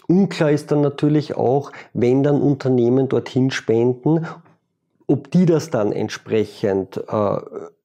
unklar 0.07 0.51
ist 0.51 0.71
dann 0.71 0.83
natürlich 0.83 1.37
auch, 1.37 1.73
wenn 1.95 2.23
dann 2.23 2.41
Unternehmen 2.41 3.09
dorthin 3.09 3.51
spenden, 3.51 4.27
ob 5.07 5.31
die 5.31 5.47
das 5.47 5.71
dann 5.71 5.93
entsprechend 5.93 6.97
äh, 6.97 7.37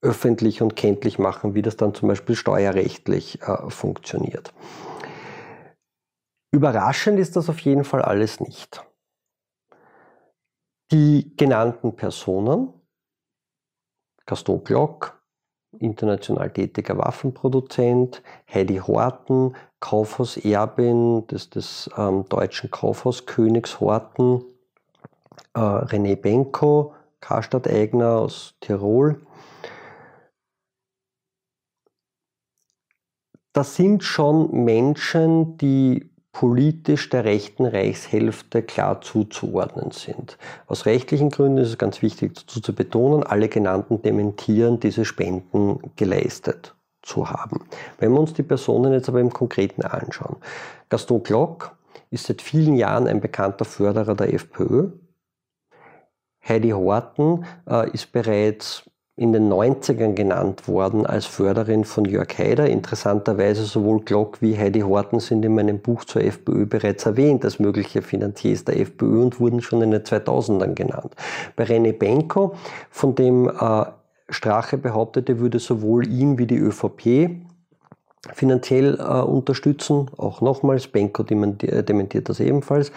öffentlich 0.02 0.62
und 0.62 0.76
kenntlich 0.76 1.20
machen, 1.20 1.56
wie 1.56 1.62
das 1.62 1.78
dann 1.78 1.94
zum 1.94 2.10
Beispiel 2.10 2.36
steuerrechtlich 2.36 3.42
äh, 3.42 3.70
funktioniert. 3.70 4.54
Überraschend 6.52 7.20
ist 7.20 7.36
das 7.36 7.50
auf 7.50 7.60
jeden 7.60 7.84
Fall 7.84 8.02
alles 8.02 8.40
nicht. 8.40 8.84
Die 10.92 11.36
genannten 11.36 11.96
Personen, 11.96 12.74
Gaston 14.26 14.64
Glock, 14.64 15.22
international 15.80 16.50
tätiger 16.52 16.98
Waffenproduzent, 16.98 18.24
Heidi 18.52 18.78
Horten, 18.78 19.56
Kaufhauserbin 19.80 21.28
des, 21.28 21.50
des 21.50 21.90
ähm, 21.98 22.26
deutschen 22.30 22.72
Kaufhauskönigs 22.72 23.80
Horten, 23.80 24.44
äh, 25.54 25.60
René 25.60 26.16
Benko, 26.16 26.94
Karstadt-Eigner 27.20 28.20
aus 28.20 28.56
Tirol. 28.62 29.22
Das 33.54 33.76
sind 33.76 34.04
schon 34.04 34.64
Menschen, 34.64 35.58
die 35.58 36.12
politisch 36.40 37.10
der 37.10 37.24
rechten 37.24 37.66
Reichshälfte 37.66 38.62
klar 38.62 39.02
zuzuordnen 39.02 39.90
sind. 39.90 40.38
Aus 40.68 40.86
rechtlichen 40.86 41.32
Gründen 41.32 41.58
ist 41.58 41.70
es 41.70 41.80
ganz 41.80 42.04
wichtig 42.04 42.36
dazu 42.36 42.62
zu 42.62 42.76
betonen, 42.76 43.24
alle 43.24 43.50
genannten 43.50 44.04
dementieren, 44.04 44.80
diese 44.80 45.04
Spenden 45.04 45.80
geleistet 45.96 46.76
zu 47.02 47.32
haben. 47.32 47.66
Wenn 47.98 48.12
wir 48.12 48.20
uns 48.20 48.36
die 48.36 48.44
Personen 48.44 48.94
jetzt 48.94 49.10
aber 49.10 49.20
im 49.20 49.34
Konkreten 49.34 49.82
anschauen. 49.82 50.36
Gaston 50.90 51.24
Glock 51.24 51.76
ist 52.12 52.28
seit 52.28 52.44
vielen 52.44 52.76
Jahren 52.76 53.08
ein 53.08 53.20
bekannter 53.20 53.66
Förderer 53.66 54.14
der 54.14 54.32
FPÖ. 54.32 54.92
Heidi 56.48 56.70
Horten 56.70 57.46
äh, 57.68 57.90
ist 57.90 58.12
bereits 58.12 58.84
in 59.18 59.34
den 59.34 59.52
90ern 59.52 60.14
genannt 60.14 60.68
worden 60.68 61.08
als 61.08 61.26
Förderin 61.26 61.86
von 61.86 62.06
Jörg 62.06 62.38
Haider. 62.38 62.70
Interessanterweise 62.70 63.64
sowohl 63.66 64.02
Glock 64.02 64.44
wie 64.44 64.56
Heidi 64.56 64.82
Horten 64.82 65.20
sind 65.20 65.44
in 65.44 65.56
meinem 65.56 65.80
Buch 65.80 66.06
zur 66.06 66.22
FPÖ 66.22 66.68
bereits 66.68 67.08
erwähnt 67.08 67.44
als 67.44 67.58
mögliche 67.58 68.04
Finanziers 68.04 68.64
der 68.64 68.80
FPÖ 68.80 69.24
und 69.24 69.40
wurden 69.40 69.62
schon 69.62 69.82
in 69.82 69.90
den 69.90 70.04
2000ern 70.04 70.76
genannt. 70.76 71.16
Bei 71.56 71.64
René 71.64 71.94
Benko, 71.94 72.54
von 72.92 73.16
dem 73.16 73.50
äh, 73.50 73.86
Strache 74.30 74.78
behauptete, 74.78 75.40
würde 75.40 75.58
sowohl 75.58 76.08
ihn 76.08 76.38
wie 76.38 76.46
die 76.46 76.58
ÖVP 76.58 77.32
finanziell 78.36 79.00
äh, 79.00 79.22
unterstützen, 79.22 80.12
auch 80.18 80.42
nochmals, 80.42 80.88
Benko 80.88 81.24
dementiert 81.24 82.30
das 82.30 82.40
ebenfalls, 82.40 82.92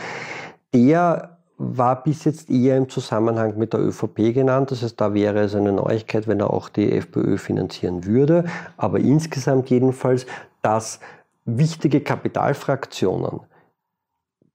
der 0.75 1.39
war 1.63 2.03
bis 2.03 2.25
jetzt 2.25 2.49
eher 2.49 2.79
im 2.79 2.89
Zusammenhang 2.89 3.59
mit 3.59 3.75
der 3.75 3.81
ÖVP 3.81 4.33
genannt. 4.33 4.71
Das 4.71 4.83
heißt, 4.83 4.99
da 4.99 5.13
wäre 5.13 5.41
es 5.41 5.55
eine 5.55 5.73
Neuigkeit, 5.73 6.27
wenn 6.27 6.41
er 6.41 6.51
auch 6.51 6.71
die 6.71 6.91
FPÖ 6.91 7.37
finanzieren 7.37 8.07
würde. 8.07 8.45
Aber 8.79 8.99
insgesamt 8.99 9.69
jedenfalls, 9.69 10.25
dass 10.63 11.01
wichtige 11.45 12.01
Kapitalfraktionen 12.01 13.41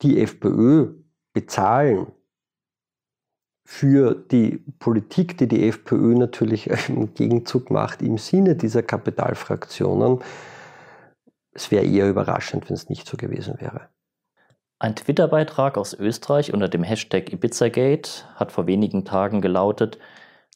die 0.02 0.20
FPÖ 0.20 0.94
bezahlen, 1.32 2.08
für 3.68 4.14
die 4.14 4.64
Politik, 4.78 5.38
die 5.40 5.48
die 5.48 5.68
FPÖ 5.68 6.16
natürlich 6.16 6.70
im 6.90 7.14
Gegenzug 7.14 7.72
macht, 7.72 8.02
im 8.02 8.18
Sinne 8.18 8.56
dieser 8.56 8.84
Kapitalfraktionen, 8.84 10.20
es 11.52 11.72
wäre 11.72 11.86
eher 11.86 12.10
überraschend, 12.10 12.70
wenn 12.70 12.76
es 12.76 12.90
nicht 12.90 13.08
so 13.08 13.18
gewesen 13.18 13.56
wäre. 13.60 13.90
Ein 14.78 14.96
Twitter-Beitrag 14.96 15.78
aus 15.78 15.94
Österreich 15.94 16.54
unter 16.54 16.68
dem 16.68 16.84
Hashtag 16.84 17.32
Ibizagate 17.32 18.26
hat 18.36 18.52
vor 18.52 18.68
wenigen 18.68 19.06
Tagen 19.06 19.40
gelautet, 19.40 19.98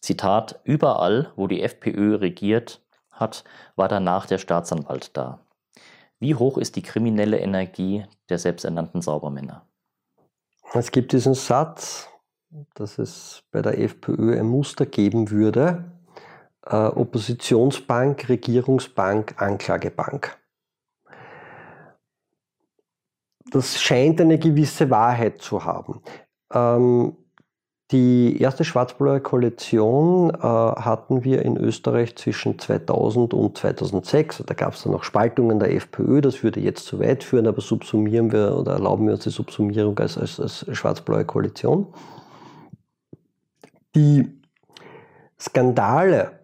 Zitat, 0.02 0.60
überall, 0.64 1.32
wo 1.36 1.48
die 1.48 1.62
FPÖ 1.62 2.16
regiert 2.16 2.82
hat, 3.12 3.44
war 3.76 3.88
danach 3.88 4.26
der 4.26 4.38
Staatsanwalt 4.38 5.16
da. 5.16 5.40
Wie 6.20 6.36
hoch 6.36 6.58
ist 6.58 6.76
die 6.76 6.82
kriminelle 6.82 7.40
Energie 7.40 8.06
der 8.30 8.40
selbsternannten 8.40 9.02
Saubermänner? 9.02 9.66
Es 10.74 10.92
gibt 10.92 11.14
diesen 11.14 11.34
Satz, 11.34 12.10
dass 12.74 13.00
es 13.00 13.44
bei 13.52 13.62
der 13.62 13.80
FPÖ 13.80 14.38
ein 14.38 14.48
Muster 14.48 14.86
geben 14.86 15.32
würde. 15.32 15.86
Äh, 16.66 16.76
Oppositionsbank, 16.76 18.28
Regierungsbank, 18.28 19.42
Anklagebank. 19.42 20.39
Das 23.52 23.82
scheint 23.82 24.22
eine 24.22 24.38
gewisse 24.38 24.90
Wahrheit 24.90 25.42
zu 25.42 25.66
haben. 25.66 26.02
Ähm, 26.54 27.16
die 27.92 28.40
erste 28.40 28.64
schwarz-blaue 28.64 29.20
Koalition 29.20 30.30
äh, 30.30 30.38
hatten 30.38 31.24
wir 31.24 31.42
in 31.42 31.58
Österreich 31.58 32.16
zwischen 32.16 32.60
2000 32.60 33.34
und 33.34 33.58
2006. 33.58 34.44
Da 34.46 34.54
gab 34.54 34.76
es 34.76 34.84
dann 34.84 34.92
noch 34.92 35.04
Spaltungen 35.04 35.58
der 35.58 35.74
FPÖ, 35.74 36.22
das 36.22 36.44
würde 36.44 36.60
jetzt 36.60 36.86
zu 36.86 37.00
weit 37.00 37.24
führen, 37.24 37.48
aber 37.48 37.62
subsumieren 37.62 38.32
wir 38.32 38.56
oder 38.56 38.74
erlauben 38.74 39.08
wir 39.08 39.14
uns 39.14 39.24
die 39.24 39.32
Subsumierung 39.32 39.98
als, 39.98 40.20
als, 40.20 40.40
als 40.40 40.66
schwarz-blaue 40.72 41.26
Koalition. 41.26 41.88
Die 43.96 44.40
Skandale 45.40 46.40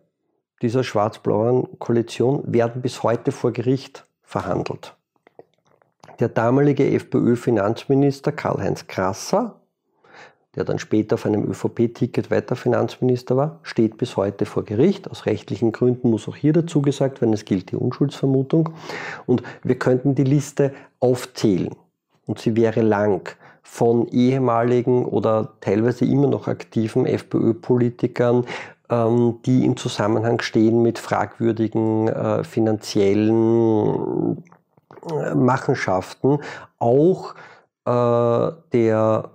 dieser 0.63 0.83
schwarz-blauen 0.83 1.77
Koalition 1.77 2.41
werden 2.51 2.81
bis 2.81 3.03
heute 3.03 3.31
vor 3.31 3.51
Gericht 3.51 4.07
verhandelt. 4.23 4.95
Der 6.19 6.29
damalige 6.29 6.91
FPÖ-Finanzminister 6.91 8.31
Karl-Heinz 8.31 8.87
Krasser 8.87 9.59
der 10.55 10.63
dann 10.63 10.79
später 10.79 11.15
auf 11.15 11.25
einem 11.25 11.43
ÖVP-Ticket 11.43 12.31
weiter 12.31 12.55
Finanzminister 12.55 13.35
war, 13.35 13.59
steht 13.63 13.97
bis 13.97 14.15
heute 14.15 14.45
vor 14.45 14.63
Gericht. 14.63 15.11
Aus 15.11 15.25
rechtlichen 15.25 15.71
Gründen 15.71 16.09
muss 16.09 16.27
auch 16.27 16.35
hier 16.35 16.53
dazu 16.53 16.81
gesagt 16.81 17.21
werden, 17.21 17.33
es 17.33 17.45
gilt 17.45 17.71
die 17.71 17.75
Unschuldsvermutung. 17.75 18.69
Und 19.25 19.43
wir 19.63 19.77
könnten 19.77 20.15
die 20.15 20.23
Liste 20.23 20.73
aufzählen. 20.99 21.75
Und 22.25 22.39
sie 22.39 22.55
wäre 22.55 22.81
lang 22.81 23.35
von 23.61 24.07
ehemaligen 24.07 25.05
oder 25.05 25.53
teilweise 25.59 26.05
immer 26.05 26.27
noch 26.27 26.47
aktiven 26.47 27.05
FPÖ-Politikern, 27.05 28.45
ähm, 28.89 29.39
die 29.45 29.65
im 29.65 29.75
Zusammenhang 29.75 30.39
stehen 30.41 30.81
mit 30.81 30.99
fragwürdigen 30.99 32.07
äh, 32.07 32.43
finanziellen 32.43 34.43
Machenschaften, 35.35 36.39
auch 36.79 37.35
äh, 37.85 38.51
der 38.73 39.31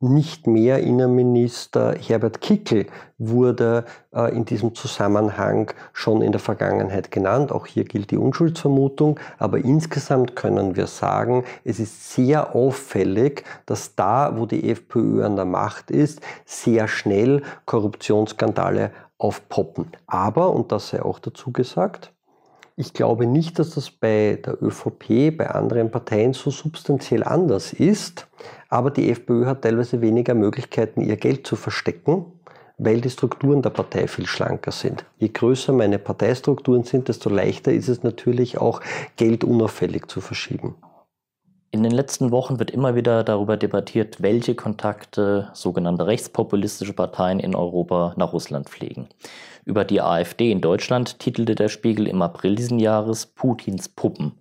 nicht 0.00 0.46
mehr 0.46 0.80
Innenminister 0.80 1.94
Herbert 1.94 2.42
Kickel 2.42 2.86
wurde 3.16 3.86
äh, 4.14 4.34
in 4.34 4.44
diesem 4.44 4.74
Zusammenhang 4.74 5.72
schon 5.94 6.20
in 6.20 6.32
der 6.32 6.40
Vergangenheit 6.40 7.10
genannt. 7.10 7.50
Auch 7.50 7.66
hier 7.66 7.84
gilt 7.84 8.10
die 8.10 8.18
Unschuldsvermutung. 8.18 9.18
Aber 9.38 9.58
insgesamt 9.58 10.36
können 10.36 10.76
wir 10.76 10.86
sagen, 10.86 11.44
es 11.64 11.80
ist 11.80 12.12
sehr 12.12 12.54
auffällig, 12.54 13.44
dass 13.64 13.94
da, 13.94 14.36
wo 14.36 14.44
die 14.44 14.70
FPÖ 14.70 15.24
an 15.24 15.36
der 15.36 15.46
Macht 15.46 15.90
ist, 15.90 16.20
sehr 16.44 16.88
schnell 16.88 17.42
Korruptionsskandale 17.64 18.90
aufpoppen. 19.16 19.92
Aber, 20.06 20.50
und 20.50 20.72
das 20.72 20.90
sei 20.90 21.02
auch 21.02 21.18
dazu 21.18 21.52
gesagt, 21.52 22.12
ich 22.76 22.92
glaube 22.92 23.26
nicht, 23.26 23.58
dass 23.58 23.70
das 23.70 23.90
bei 23.90 24.38
der 24.44 24.62
ÖVP, 24.62 25.34
bei 25.36 25.48
anderen 25.48 25.90
Parteien 25.90 26.34
so 26.34 26.50
substanziell 26.50 27.24
anders 27.24 27.72
ist. 27.72 28.28
Aber 28.68 28.90
die 28.90 29.10
FPÖ 29.10 29.46
hat 29.46 29.62
teilweise 29.62 30.02
weniger 30.02 30.34
Möglichkeiten, 30.34 31.00
ihr 31.00 31.16
Geld 31.16 31.46
zu 31.46 31.56
verstecken, 31.56 32.26
weil 32.76 33.00
die 33.00 33.08
Strukturen 33.08 33.62
der 33.62 33.70
Partei 33.70 34.06
viel 34.06 34.26
schlanker 34.26 34.72
sind. 34.72 35.06
Je 35.16 35.28
größer 35.28 35.72
meine 35.72 35.98
Parteistrukturen 35.98 36.84
sind, 36.84 37.08
desto 37.08 37.30
leichter 37.30 37.72
ist 37.72 37.88
es 37.88 38.02
natürlich 38.02 38.58
auch, 38.58 38.82
Geld 39.16 39.42
unauffällig 39.42 40.08
zu 40.08 40.20
verschieben. 40.20 40.74
In 41.76 41.82
den 41.82 41.92
letzten 41.92 42.30
Wochen 42.30 42.58
wird 42.58 42.70
immer 42.70 42.94
wieder 42.94 43.22
darüber 43.22 43.58
debattiert, 43.58 44.22
welche 44.22 44.54
Kontakte 44.54 45.50
sogenannte 45.52 46.06
rechtspopulistische 46.06 46.94
Parteien 46.94 47.38
in 47.38 47.54
Europa 47.54 48.14
nach 48.16 48.32
Russland 48.32 48.70
pflegen. 48.70 49.10
Über 49.66 49.84
die 49.84 50.00
AfD 50.00 50.50
in 50.50 50.62
Deutschland 50.62 51.18
titelte 51.18 51.54
der 51.54 51.68
Spiegel 51.68 52.06
im 52.06 52.22
April 52.22 52.54
diesen 52.54 52.78
Jahres 52.78 53.26
Putins 53.26 53.90
Puppen. 53.90 54.32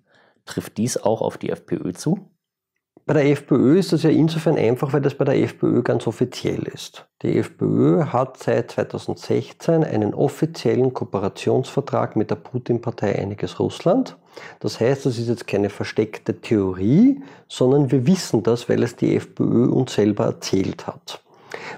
Trifft 0.46 0.78
dies 0.78 0.96
auch 0.96 1.22
auf 1.22 1.38
die 1.38 1.50
FPÖ 1.50 1.92
zu? 1.92 2.20
Bei 3.08 3.14
der 3.14 3.30
FPÖ 3.30 3.78
ist 3.78 3.94
das 3.94 4.02
ja 4.02 4.10
insofern 4.10 4.58
einfach, 4.58 4.92
weil 4.92 5.02
das 5.02 5.14
bei 5.14 5.26
der 5.26 5.38
FPÖ 5.38 5.84
ganz 5.84 6.08
offiziell 6.08 6.64
ist. 6.64 7.06
Die 7.22 7.38
FPÖ 7.38 8.06
hat 8.06 8.42
seit 8.42 8.72
2016 8.72 9.84
einen 9.84 10.16
offiziellen 10.16 10.92
Kooperationsvertrag 10.92 12.16
mit 12.16 12.32
der 12.32 12.38
Putin-Partei 12.38 13.20
Einiges 13.20 13.60
Russland. 13.60 14.18
Das 14.60 14.80
heißt, 14.80 15.06
das 15.06 15.20
ist 15.20 15.30
jetzt 15.30 15.46
keine 15.46 15.70
versteckte 15.70 16.42
Theorie, 16.42 17.22
sondern 17.48 17.92
wir 17.92 18.08
wissen 18.08 18.42
das, 18.42 18.70
weil 18.70 18.82
es 18.82 18.96
die 18.96 19.16
FPÖ 19.16 19.68
uns 19.68 19.94
selber 19.94 20.26
erzählt 20.26 20.88
hat. 20.88 21.22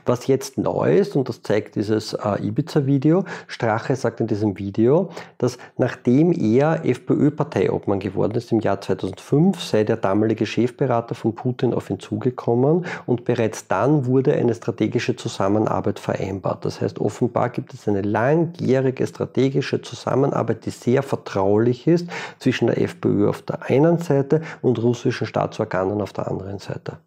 Was 0.06 0.28
jetzt 0.28 0.58
neu 0.58 0.98
ist, 0.98 1.16
und 1.16 1.30
das 1.30 1.42
zeigt 1.42 1.76
dieses 1.76 2.14
äh, 2.14 2.42
Ibiza-Video, 2.42 3.26
Strache 3.48 3.96
sagt 3.96 4.20
in 4.20 4.28
diesem 4.28 4.58
Video, 4.58 5.10
dass 5.38 5.58
nachdem 5.78 6.32
er 6.32 6.86
FPÖ-Parteiobmann 6.86 8.00
geworden 8.00 8.36
ist 8.36 8.52
im 8.52 8.60
Jahr 8.60 8.82
2005, 8.82 9.62
sei 9.62 9.84
der 9.84 9.98
damalige 9.98 10.46
Chefberater 10.46 11.16
von 11.16 11.36
Putin 11.36 11.74
auf 11.74 11.90
ihn 11.90 12.00
zugekommen 12.00 12.86
und 13.06 13.26
bereits 13.26 13.68
dann 13.68 14.06
wurde 14.06 14.34
eine 14.34 14.54
strategische 14.54 15.16
Zusammenarbeit 15.16 16.00
vereinbart. 16.00 16.66
Das 16.66 16.82
heißt, 16.82 17.00
offenbar 17.00 17.50
gibt 17.50 17.74
es 17.74 17.88
eine 17.88 18.02
langjährige 18.02 19.06
strategische 19.06 19.82
Zusammenarbeit, 19.82 20.66
die 20.66 20.72
sehr 20.72 21.04
vertraulich 21.04 21.88
ist 21.88 22.08
zwischen 22.40 22.68
der 22.68 22.82
FPÖ 22.82 23.30
auf 23.30 23.42
der 23.42 23.64
einen 23.70 24.00
Seite 24.00 24.42
und 24.62 24.82
russischen 24.82 25.28
Staatsorganen 25.28 26.02
auf 26.02 26.14
der 26.14 26.28
anderen 26.28 26.60
Seite. 26.60 26.98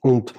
Und 0.00 0.34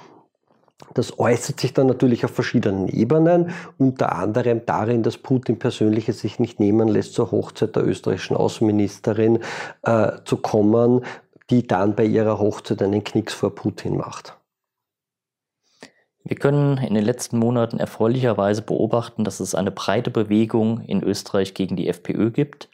das 0.94 1.20
äußert 1.20 1.60
sich 1.60 1.74
dann 1.74 1.88
natürlich 1.88 2.26
auf 2.26 2.32
verschiedenen 2.32 2.88
Ebenen, 2.88 3.52
unter 3.78 4.14
anderem 4.14 4.66
darin, 4.66 5.04
dass 5.04 5.18
Putin 5.18 5.58
persönlich 5.58 6.10
es 6.10 6.20
sich 6.20 6.40
nicht 6.40 6.60
nehmen 6.60 6.88
lässt, 6.88 7.14
zur 7.14 7.32
Hochzeit 7.32 7.76
der 7.76 7.86
österreichischen 7.86 8.36
Außenministerin 8.36 9.40
äh, 9.84 10.12
zu 10.26 10.38
kommen, 10.38 11.06
die 11.50 11.66
dann 11.66 11.96
bei 11.96 12.06
ihrer 12.06 12.40
Hochzeit 12.40 12.82
einen 12.82 13.04
Knicks 13.04 13.34
vor 13.34 13.56
Putin 13.56 13.98
macht. 13.98 14.38
Wir 16.24 16.38
können 16.38 16.78
in 16.80 16.96
den 16.96 17.06
letzten 17.06 17.38
Monaten 17.38 17.78
erfreulicherweise 17.78 18.64
beobachten, 18.64 19.24
dass 19.24 19.40
es 19.40 19.54
eine 19.54 19.72
breite 19.72 20.10
Bewegung 20.10 20.82
in 20.82 21.04
Österreich 21.04 21.54
gegen 21.54 21.76
die 21.76 21.88
FPÖ 21.88 22.32
gibt. 22.32 22.70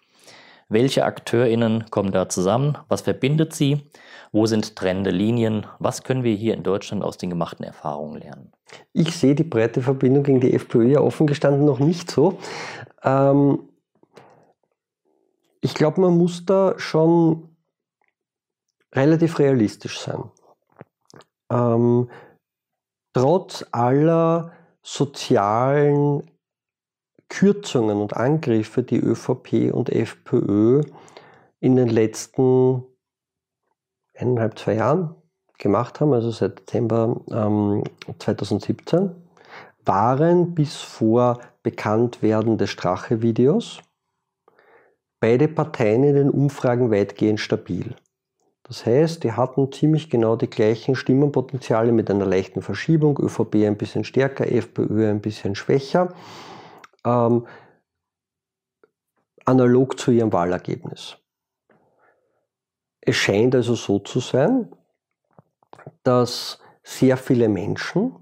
Welche 0.72 1.04
AkteurInnen 1.04 1.92
kommen 1.92 2.14
da 2.14 2.30
zusammen? 2.30 2.78
Was 2.88 3.02
verbindet 3.02 3.54
sie? 3.54 3.92
Wo 4.32 4.46
sind 4.46 4.78
trennende 4.78 5.12
Linien? 5.12 5.66
Was 5.80 6.04
können 6.04 6.24
wir 6.24 6.34
hier 6.34 6.54
in 6.54 6.64
Deutschland 6.64 7.04
aus 7.04 7.18
den 7.18 7.30
gemachten 7.30 7.66
Erfahrungen 7.66 8.22
lernen? 8.22 8.54
Ich 8.94 9.18
sehe 9.18 9.36
die 9.36 9.44
breite 9.44 9.82
Verbindung 9.82 10.24
gegen 10.24 10.40
die 10.40 10.54
FPÖ 10.54 10.88
ja 10.88 11.02
offen 11.02 11.28
gestanden 11.28 11.66
noch 11.66 11.80
nicht 11.80 12.10
so. 12.10 12.38
Ähm 13.04 13.68
ich 15.60 15.74
glaube, 15.74 16.00
man 16.00 16.18
muss 16.18 16.46
da 16.46 16.80
schon 16.80 17.50
relativ 18.96 19.40
realistisch 19.40 20.00
sein. 20.00 20.24
Ähm, 21.52 22.10
trotz 23.12 23.66
aller 23.74 24.54
sozialen 24.82 26.31
Kürzungen 27.32 28.02
und 28.02 28.18
Angriffe, 28.18 28.84
die 28.84 29.00
ÖVP 29.00 29.74
und 29.74 29.90
FPÖ 29.90 30.82
in 31.62 31.78
den 31.78 31.88
letzten 31.88 32.84
eineinhalb, 34.14 34.60
zwei 34.60 34.74
Jahren 34.76 35.16
gemacht 35.58 36.02
haben, 36.02 36.12
also 36.12 36.30
seit 36.30 36.60
Dezember 36.60 37.22
ähm, 37.32 37.84
2017, 38.20 39.12
waren 39.86 40.54
bis 40.54 40.76
vor 40.76 41.40
Bekanntwerden 41.64 42.58
des 42.58 42.70
Strache-Videos 42.70 43.80
beide 45.22 45.48
Parteien 45.48 46.04
in 46.04 46.16
den 46.16 46.30
Umfragen 46.30 46.92
weitgehend 46.92 47.40
stabil. 47.40 47.96
Das 48.64 48.86
heißt, 48.86 49.24
die 49.24 49.32
hatten 49.32 49.72
ziemlich 49.72 50.10
genau 50.10 50.36
die 50.36 50.50
gleichen 50.50 50.96
Stimmenpotenziale 50.96 51.94
mit 51.94 52.12
einer 52.12 52.26
leichten 52.26 52.62
Verschiebung, 52.62 53.18
ÖVP 53.18 53.56
ein 53.66 53.78
bisschen 53.78 54.04
stärker, 54.04 54.52
FPÖ 54.52 55.10
ein 55.10 55.22
bisschen 55.22 55.56
schwächer 55.56 56.14
ähm, 57.06 57.48
analog 59.46 60.00
zu 60.00 60.12
ihrem 60.12 60.32
Wahlergebnis. 60.32 61.18
Es 63.02 63.16
scheint 63.16 63.56
also 63.56 63.76
so 63.76 64.00
zu 64.00 64.20
sein, 64.20 64.72
dass 66.04 66.60
sehr 66.84 67.18
viele 67.18 67.50
Menschen 67.50 68.16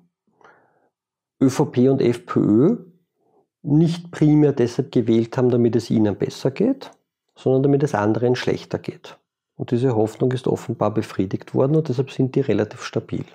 ÖVP 1.42 1.90
und 1.90 2.02
FPÖ 2.02 2.78
nicht 3.62 4.12
primär 4.12 4.54
deshalb 4.54 4.92
gewählt 4.92 5.38
haben, 5.38 5.50
damit 5.50 5.76
es 5.76 5.90
ihnen 5.90 6.18
besser 6.18 6.52
geht, 6.52 6.92
sondern 7.36 7.64
damit 7.64 7.84
es 7.84 7.94
anderen 7.94 8.36
schlechter 8.36 8.80
geht. 8.80 9.18
Und 9.56 9.72
diese 9.72 9.96
Hoffnung 9.96 10.32
ist 10.32 10.48
offenbar 10.48 10.94
befriedigt 10.94 11.54
worden 11.54 11.76
und 11.76 11.90
deshalb 11.90 12.12
sind 12.12 12.36
die 12.36 12.42
relativ 12.42 12.84
stabil. 12.84 13.26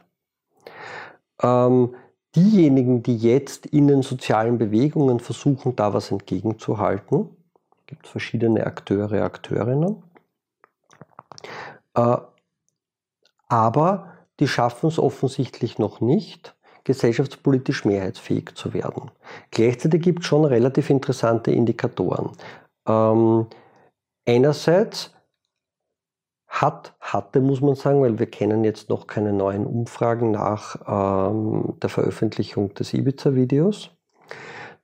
Ähm, 1.43 1.95
diejenigen, 2.35 3.03
die 3.03 3.17
jetzt 3.17 3.67
in 3.67 3.89
den 3.89 4.03
sozialen 4.03 4.59
Bewegungen 4.59 5.21
versuchen, 5.21 5.77
da 5.77 5.95
was 5.95 6.11
entgegenzuhalten, 6.11 7.29
gibt 7.87 8.07
es 8.07 8.11
verschiedene 8.11 8.67
Akteure, 8.67 9.23
Akteurinnen, 9.23 10.03
äh, 11.95 12.17
aber 13.49 14.13
die 14.41 14.49
schaffen 14.49 14.89
es 14.89 14.99
offensichtlich 14.99 15.79
noch 15.79 16.01
nicht, 16.01 16.57
gesellschaftspolitisch 16.85 17.85
mehrheitsfähig 17.85 18.55
zu 18.55 18.75
werden. 18.75 19.11
Gleichzeitig 19.51 20.03
gibt 20.03 20.21
es 20.21 20.27
schon 20.27 20.45
relativ 20.45 20.91
interessante 20.91 21.51
Indikatoren. 21.51 22.33
Ähm, 22.87 23.47
einerseits 24.27 25.14
hat, 26.63 26.95
hatte, 27.01 27.41
muss 27.41 27.61
man 27.61 27.75
sagen, 27.75 28.01
weil 28.01 28.19
wir 28.19 28.27
kennen 28.27 28.63
jetzt 28.63 28.89
noch 28.89 29.09
keine 29.09 29.33
neuen 29.33 29.67
Umfragen 29.67 30.31
nach 30.31 30.77
ähm, 30.87 31.75
der 31.83 31.91
Veröffentlichung 31.91 32.73
des 32.75 32.95
Ibiza-Videos 32.95 33.91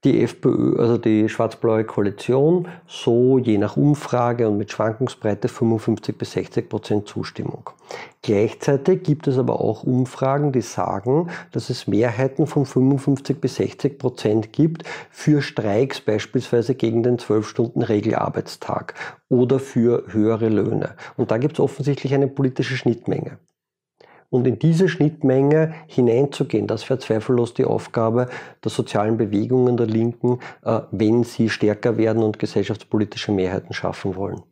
die 0.05 0.23
FPÖ, 0.23 0.79
also 0.79 0.97
die 0.97 1.29
schwarz-blaue 1.29 1.85
Koalition, 1.85 2.69
so 2.87 3.39
je 3.39 3.59
nach 3.59 3.77
Umfrage 3.77 4.49
und 4.49 4.57
mit 4.57 4.73
Schwankungsbreite 4.73 5.49
55 5.49 6.17
bis 6.17 6.33
60 6.33 6.69
Prozent 6.71 7.07
Zustimmung. 7.07 7.69
Gleichzeitig 8.23 9.03
gibt 9.03 9.27
es 9.27 9.37
aber 9.37 9.61
auch 9.61 9.83
Umfragen, 9.83 10.53
die 10.53 10.63
sagen, 10.63 11.29
dass 11.53 11.69
es 11.69 11.87
Mehrheiten 11.87 12.47
von 12.47 12.65
55 12.65 13.39
bis 13.41 13.57
60 13.57 13.99
Prozent 13.99 14.53
gibt 14.53 14.85
für 15.11 15.43
Streiks 15.43 16.01
beispielsweise 16.01 16.75
gegen 16.75 17.03
den 17.03 17.19
12-Stunden-Regelarbeitstag 17.19 18.95
oder 19.29 19.59
für 19.59 20.05
höhere 20.09 20.49
Löhne. 20.49 20.95
Und 21.17 21.31
da 21.31 21.37
gibt 21.37 21.55
es 21.55 21.61
offensichtlich 21.61 22.15
eine 22.15 22.29
politische 22.29 22.77
Schnittmenge. 22.77 23.39
Und 24.31 24.47
in 24.47 24.61
diese 24.61 24.89
Schnittmenge 24.89 25.75
hineinzugehen, 25.89 26.69
das 26.69 26.89
wäre 26.89 27.01
zweifellos 27.01 27.53
die 27.53 27.65
Aufgabe 27.65 28.29
der 28.63 28.71
sozialen 28.71 29.17
Bewegungen 29.17 29.77
der 29.77 29.87
Linken, 29.87 30.39
äh, 30.63 30.83
wenn 30.93 31.25
sie 31.25 31.51
stärker 31.51 31.99
werden 31.99 32.23
und 32.23 32.39
gesellschaftspolitische 32.39 33.33
Mehrheiten 33.33 33.75
schaffen 33.75 34.15
wollen. 34.15 34.43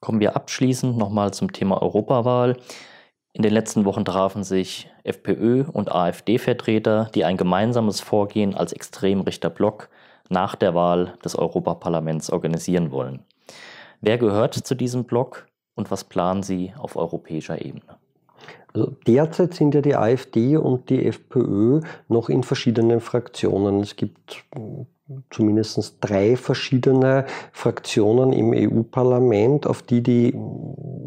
Kommen 0.00 0.20
wir 0.20 0.34
abschließend 0.34 0.96
nochmal 0.96 1.34
zum 1.34 1.52
Thema 1.52 1.82
Europawahl. 1.82 2.56
In 3.34 3.42
den 3.42 3.52
letzten 3.52 3.84
Wochen 3.84 4.06
trafen 4.06 4.42
sich 4.42 4.90
FPÖ 5.04 5.64
und 5.70 5.92
AfD-Vertreter, 5.92 7.10
die 7.14 7.26
ein 7.26 7.36
gemeinsames 7.36 8.00
Vorgehen 8.00 8.54
als 8.54 8.72
extrem 8.72 9.20
rechter 9.20 9.50
Block 9.50 9.90
nach 10.30 10.56
der 10.56 10.74
Wahl 10.74 11.14
des 11.22 11.36
Europaparlaments 11.36 12.30
organisieren 12.30 12.90
wollen. 12.90 13.26
Wer 14.00 14.16
gehört 14.16 14.54
zu 14.54 14.74
diesem 14.74 15.04
Block 15.04 15.46
und 15.74 15.90
was 15.90 16.04
planen 16.04 16.42
Sie 16.42 16.72
auf 16.78 16.96
europäischer 16.96 17.62
Ebene? 17.62 17.99
Also 18.72 18.96
derzeit 19.06 19.54
sind 19.54 19.74
ja 19.74 19.80
die 19.80 19.96
AfD 19.96 20.56
und 20.56 20.90
die 20.90 21.06
FPÖ 21.06 21.80
noch 22.08 22.28
in 22.28 22.42
verschiedenen 22.42 23.00
Fraktionen. 23.00 23.80
Es 23.80 23.96
gibt 23.96 24.44
zumindest 25.30 25.96
drei 26.00 26.36
verschiedene 26.36 27.26
Fraktionen 27.52 28.32
im 28.32 28.52
EU-Parlament, 28.54 29.66
auf 29.66 29.82
die 29.82 30.02
die 30.02 30.34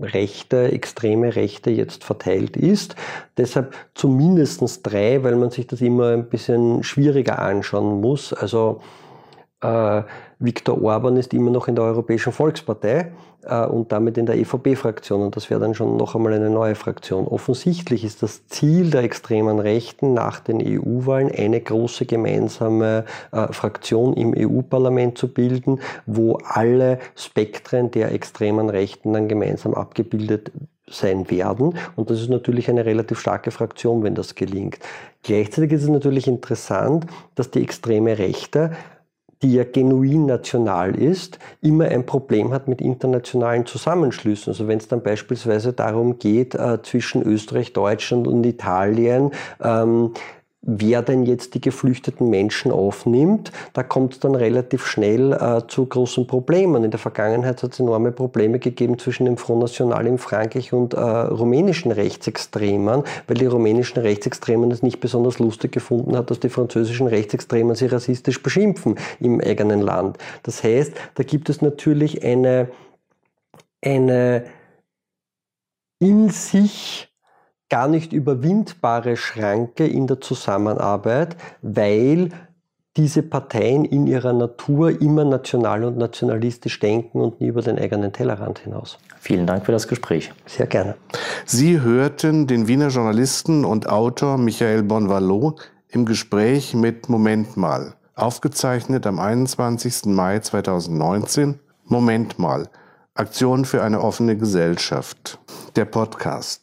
rechte, 0.01 0.71
extreme 0.71 1.35
Rechte 1.35 1.71
jetzt 1.71 2.03
verteilt 2.03 2.57
ist. 2.57 2.95
Deshalb 3.37 3.73
zumindest 3.95 4.81
drei, 4.83 5.23
weil 5.23 5.35
man 5.35 5.51
sich 5.51 5.67
das 5.67 5.81
immer 5.81 6.09
ein 6.09 6.27
bisschen 6.27 6.83
schwieriger 6.83 7.39
anschauen 7.39 8.01
muss. 8.01 8.33
Also 8.33 8.81
äh, 9.61 10.03
Viktor 10.43 10.81
Orban 10.81 11.15
ist 11.15 11.33
immer 11.33 11.51
noch 11.51 11.69
in 11.69 11.75
der 11.75 11.85
Europäischen 11.85 12.33
Volkspartei 12.33 13.13
äh, 13.43 13.65
und 13.65 13.93
damit 13.93 14.17
in 14.17 14.25
der 14.25 14.35
EVP-Fraktion. 14.35 15.21
Und 15.21 15.35
das 15.37 15.49
wäre 15.49 15.61
dann 15.61 15.73
schon 15.73 15.95
noch 15.95 16.15
einmal 16.15 16.33
eine 16.33 16.49
neue 16.49 16.75
Fraktion. 16.75 17.27
Offensichtlich 17.27 18.03
ist 18.03 18.21
das 18.23 18.45
Ziel 18.47 18.89
der 18.89 19.03
extremen 19.03 19.59
Rechten 19.59 20.13
nach 20.13 20.41
den 20.41 20.61
EU-Wahlen 20.61 21.31
eine 21.31 21.61
große 21.61 22.05
gemeinsame 22.05 23.05
äh, 23.31 23.53
Fraktion 23.53 24.13
im 24.13 24.33
EU-Parlament 24.37 25.17
zu 25.17 25.29
bilden, 25.29 25.79
wo 26.05 26.39
alle 26.43 26.99
Spektren 27.15 27.91
der 27.91 28.11
extremen 28.11 28.69
Rechten 28.69 29.13
dann 29.13 29.29
gemeinsam 29.29 29.73
abgebildet 29.73 30.51
sein 30.89 31.31
werden. 31.31 31.75
Und 31.95 32.09
das 32.09 32.21
ist 32.21 32.29
natürlich 32.29 32.69
eine 32.69 32.85
relativ 32.85 33.19
starke 33.19 33.51
Fraktion, 33.51 34.03
wenn 34.03 34.15
das 34.15 34.35
gelingt. 34.35 34.77
Gleichzeitig 35.23 35.71
ist 35.71 35.83
es 35.83 35.89
natürlich 35.89 36.27
interessant, 36.27 37.05
dass 37.35 37.49
die 37.49 37.61
extreme 37.61 38.17
Rechte 38.17 38.71
die 39.43 39.53
ja 39.53 39.63
genuin 39.65 40.25
national 40.25 40.95
ist, 40.95 41.37
immer 41.61 41.85
ein 41.85 42.05
Problem 42.05 42.53
hat 42.53 42.67
mit 42.67 42.81
internationalen 42.81 43.65
Zusammenschlüssen. 43.65 44.51
Also 44.51 44.67
wenn 44.67 44.79
es 44.79 44.87
dann 44.87 45.03
beispielsweise 45.03 45.73
darum 45.73 46.17
geht, 46.17 46.55
äh, 46.55 46.81
zwischen 46.81 47.21
Österreich, 47.21 47.73
Deutschland 47.73 48.27
und 48.27 48.45
Italien 48.45 49.31
ähm, 49.61 50.13
wer 50.63 51.01
denn 51.01 51.23
jetzt 51.23 51.53
die 51.53 51.61
geflüchteten 51.61 52.29
Menschen 52.29 52.71
aufnimmt, 52.71 53.51
da 53.73 53.83
kommt 53.83 54.13
es 54.13 54.19
dann 54.19 54.33
relativ 54.33 54.87
schnell 54.87 55.33
äh, 55.33 55.67
zu 55.67 55.85
großen 55.85 56.25
Problemen. 56.25 56.85
In 56.85 56.91
der 56.91 56.99
Vergangenheit 56.99 57.61
hat 57.61 57.73
es 57.73 57.79
enorme 57.79 58.11
Probleme 58.11 58.59
gegeben 58.59 58.97
zwischen 58.97 59.25
dem 59.25 59.37
Front 59.37 59.59
National 59.59 60.07
in 60.07 60.17
Frankreich 60.17 60.71
und 60.71 60.93
äh, 60.93 60.99
rumänischen 60.99 61.91
Rechtsextremen, 61.91 63.03
weil 63.27 63.37
die 63.37 63.45
rumänischen 63.45 64.01
Rechtsextremen 64.01 64.71
es 64.71 64.81
nicht 64.81 65.01
besonders 65.01 65.37
lustig 65.37 65.73
gefunden 65.73 66.15
hat, 66.15 66.31
dass 66.31 66.39
die 66.39 66.49
französischen 66.49 67.07
Rechtsextremen 67.07 67.75
sie 67.75 67.87
rassistisch 67.87 68.41
beschimpfen 68.41 68.95
im 69.19 69.41
eigenen 69.41 69.81
Land. 69.81 70.17
Das 70.43 70.63
heißt, 70.63 70.93
da 71.15 71.23
gibt 71.23 71.49
es 71.49 71.61
natürlich 71.61 72.23
eine, 72.23 72.69
eine 73.83 74.45
in 75.99 76.29
sich 76.29 77.12
gar 77.73 77.87
nicht 77.87 78.13
überwindbare 78.13 79.17
Schranke 79.17 79.87
in 79.87 80.05
der 80.05 80.21
Zusammenarbeit, 80.21 81.35
weil 81.63 82.29
diese 82.97 83.23
Parteien 83.23 83.83
in 83.83 84.05
ihrer 84.05 84.31
Natur 84.31 85.01
immer 85.01 85.25
national 85.25 85.83
und 85.83 85.97
nationalistisch 85.97 86.79
denken 86.79 87.19
und 87.19 87.41
nie 87.41 87.47
über 87.47 87.63
den 87.63 87.79
eigenen 87.79 88.13
Tellerrand 88.13 88.59
hinaus. 88.59 88.99
Vielen 89.19 89.47
Dank 89.47 89.65
für 89.65 89.71
das 89.71 89.87
Gespräch. 89.87 90.31
Sehr 90.45 90.67
gerne. 90.67 90.93
Sie 91.45 91.81
hörten 91.81 92.45
den 92.45 92.67
Wiener 92.67 92.89
Journalisten 92.89 93.65
und 93.65 93.89
Autor 93.89 94.37
Michael 94.37 94.83
Bonvalot 94.83 95.71
im 95.89 96.05
Gespräch 96.05 96.75
mit 96.75 97.09
Moment 97.09 97.57
mal, 97.57 97.95
aufgezeichnet 98.13 99.07
am 99.07 99.17
21. 99.17 100.05
Mai 100.05 100.37
2019. 100.37 101.59
Moment 101.85 102.37
mal, 102.37 102.69
Aktion 103.15 103.65
für 103.65 103.81
eine 103.81 104.01
offene 104.01 104.37
Gesellschaft. 104.37 105.39
Der 105.75 105.85
Podcast. 105.85 106.61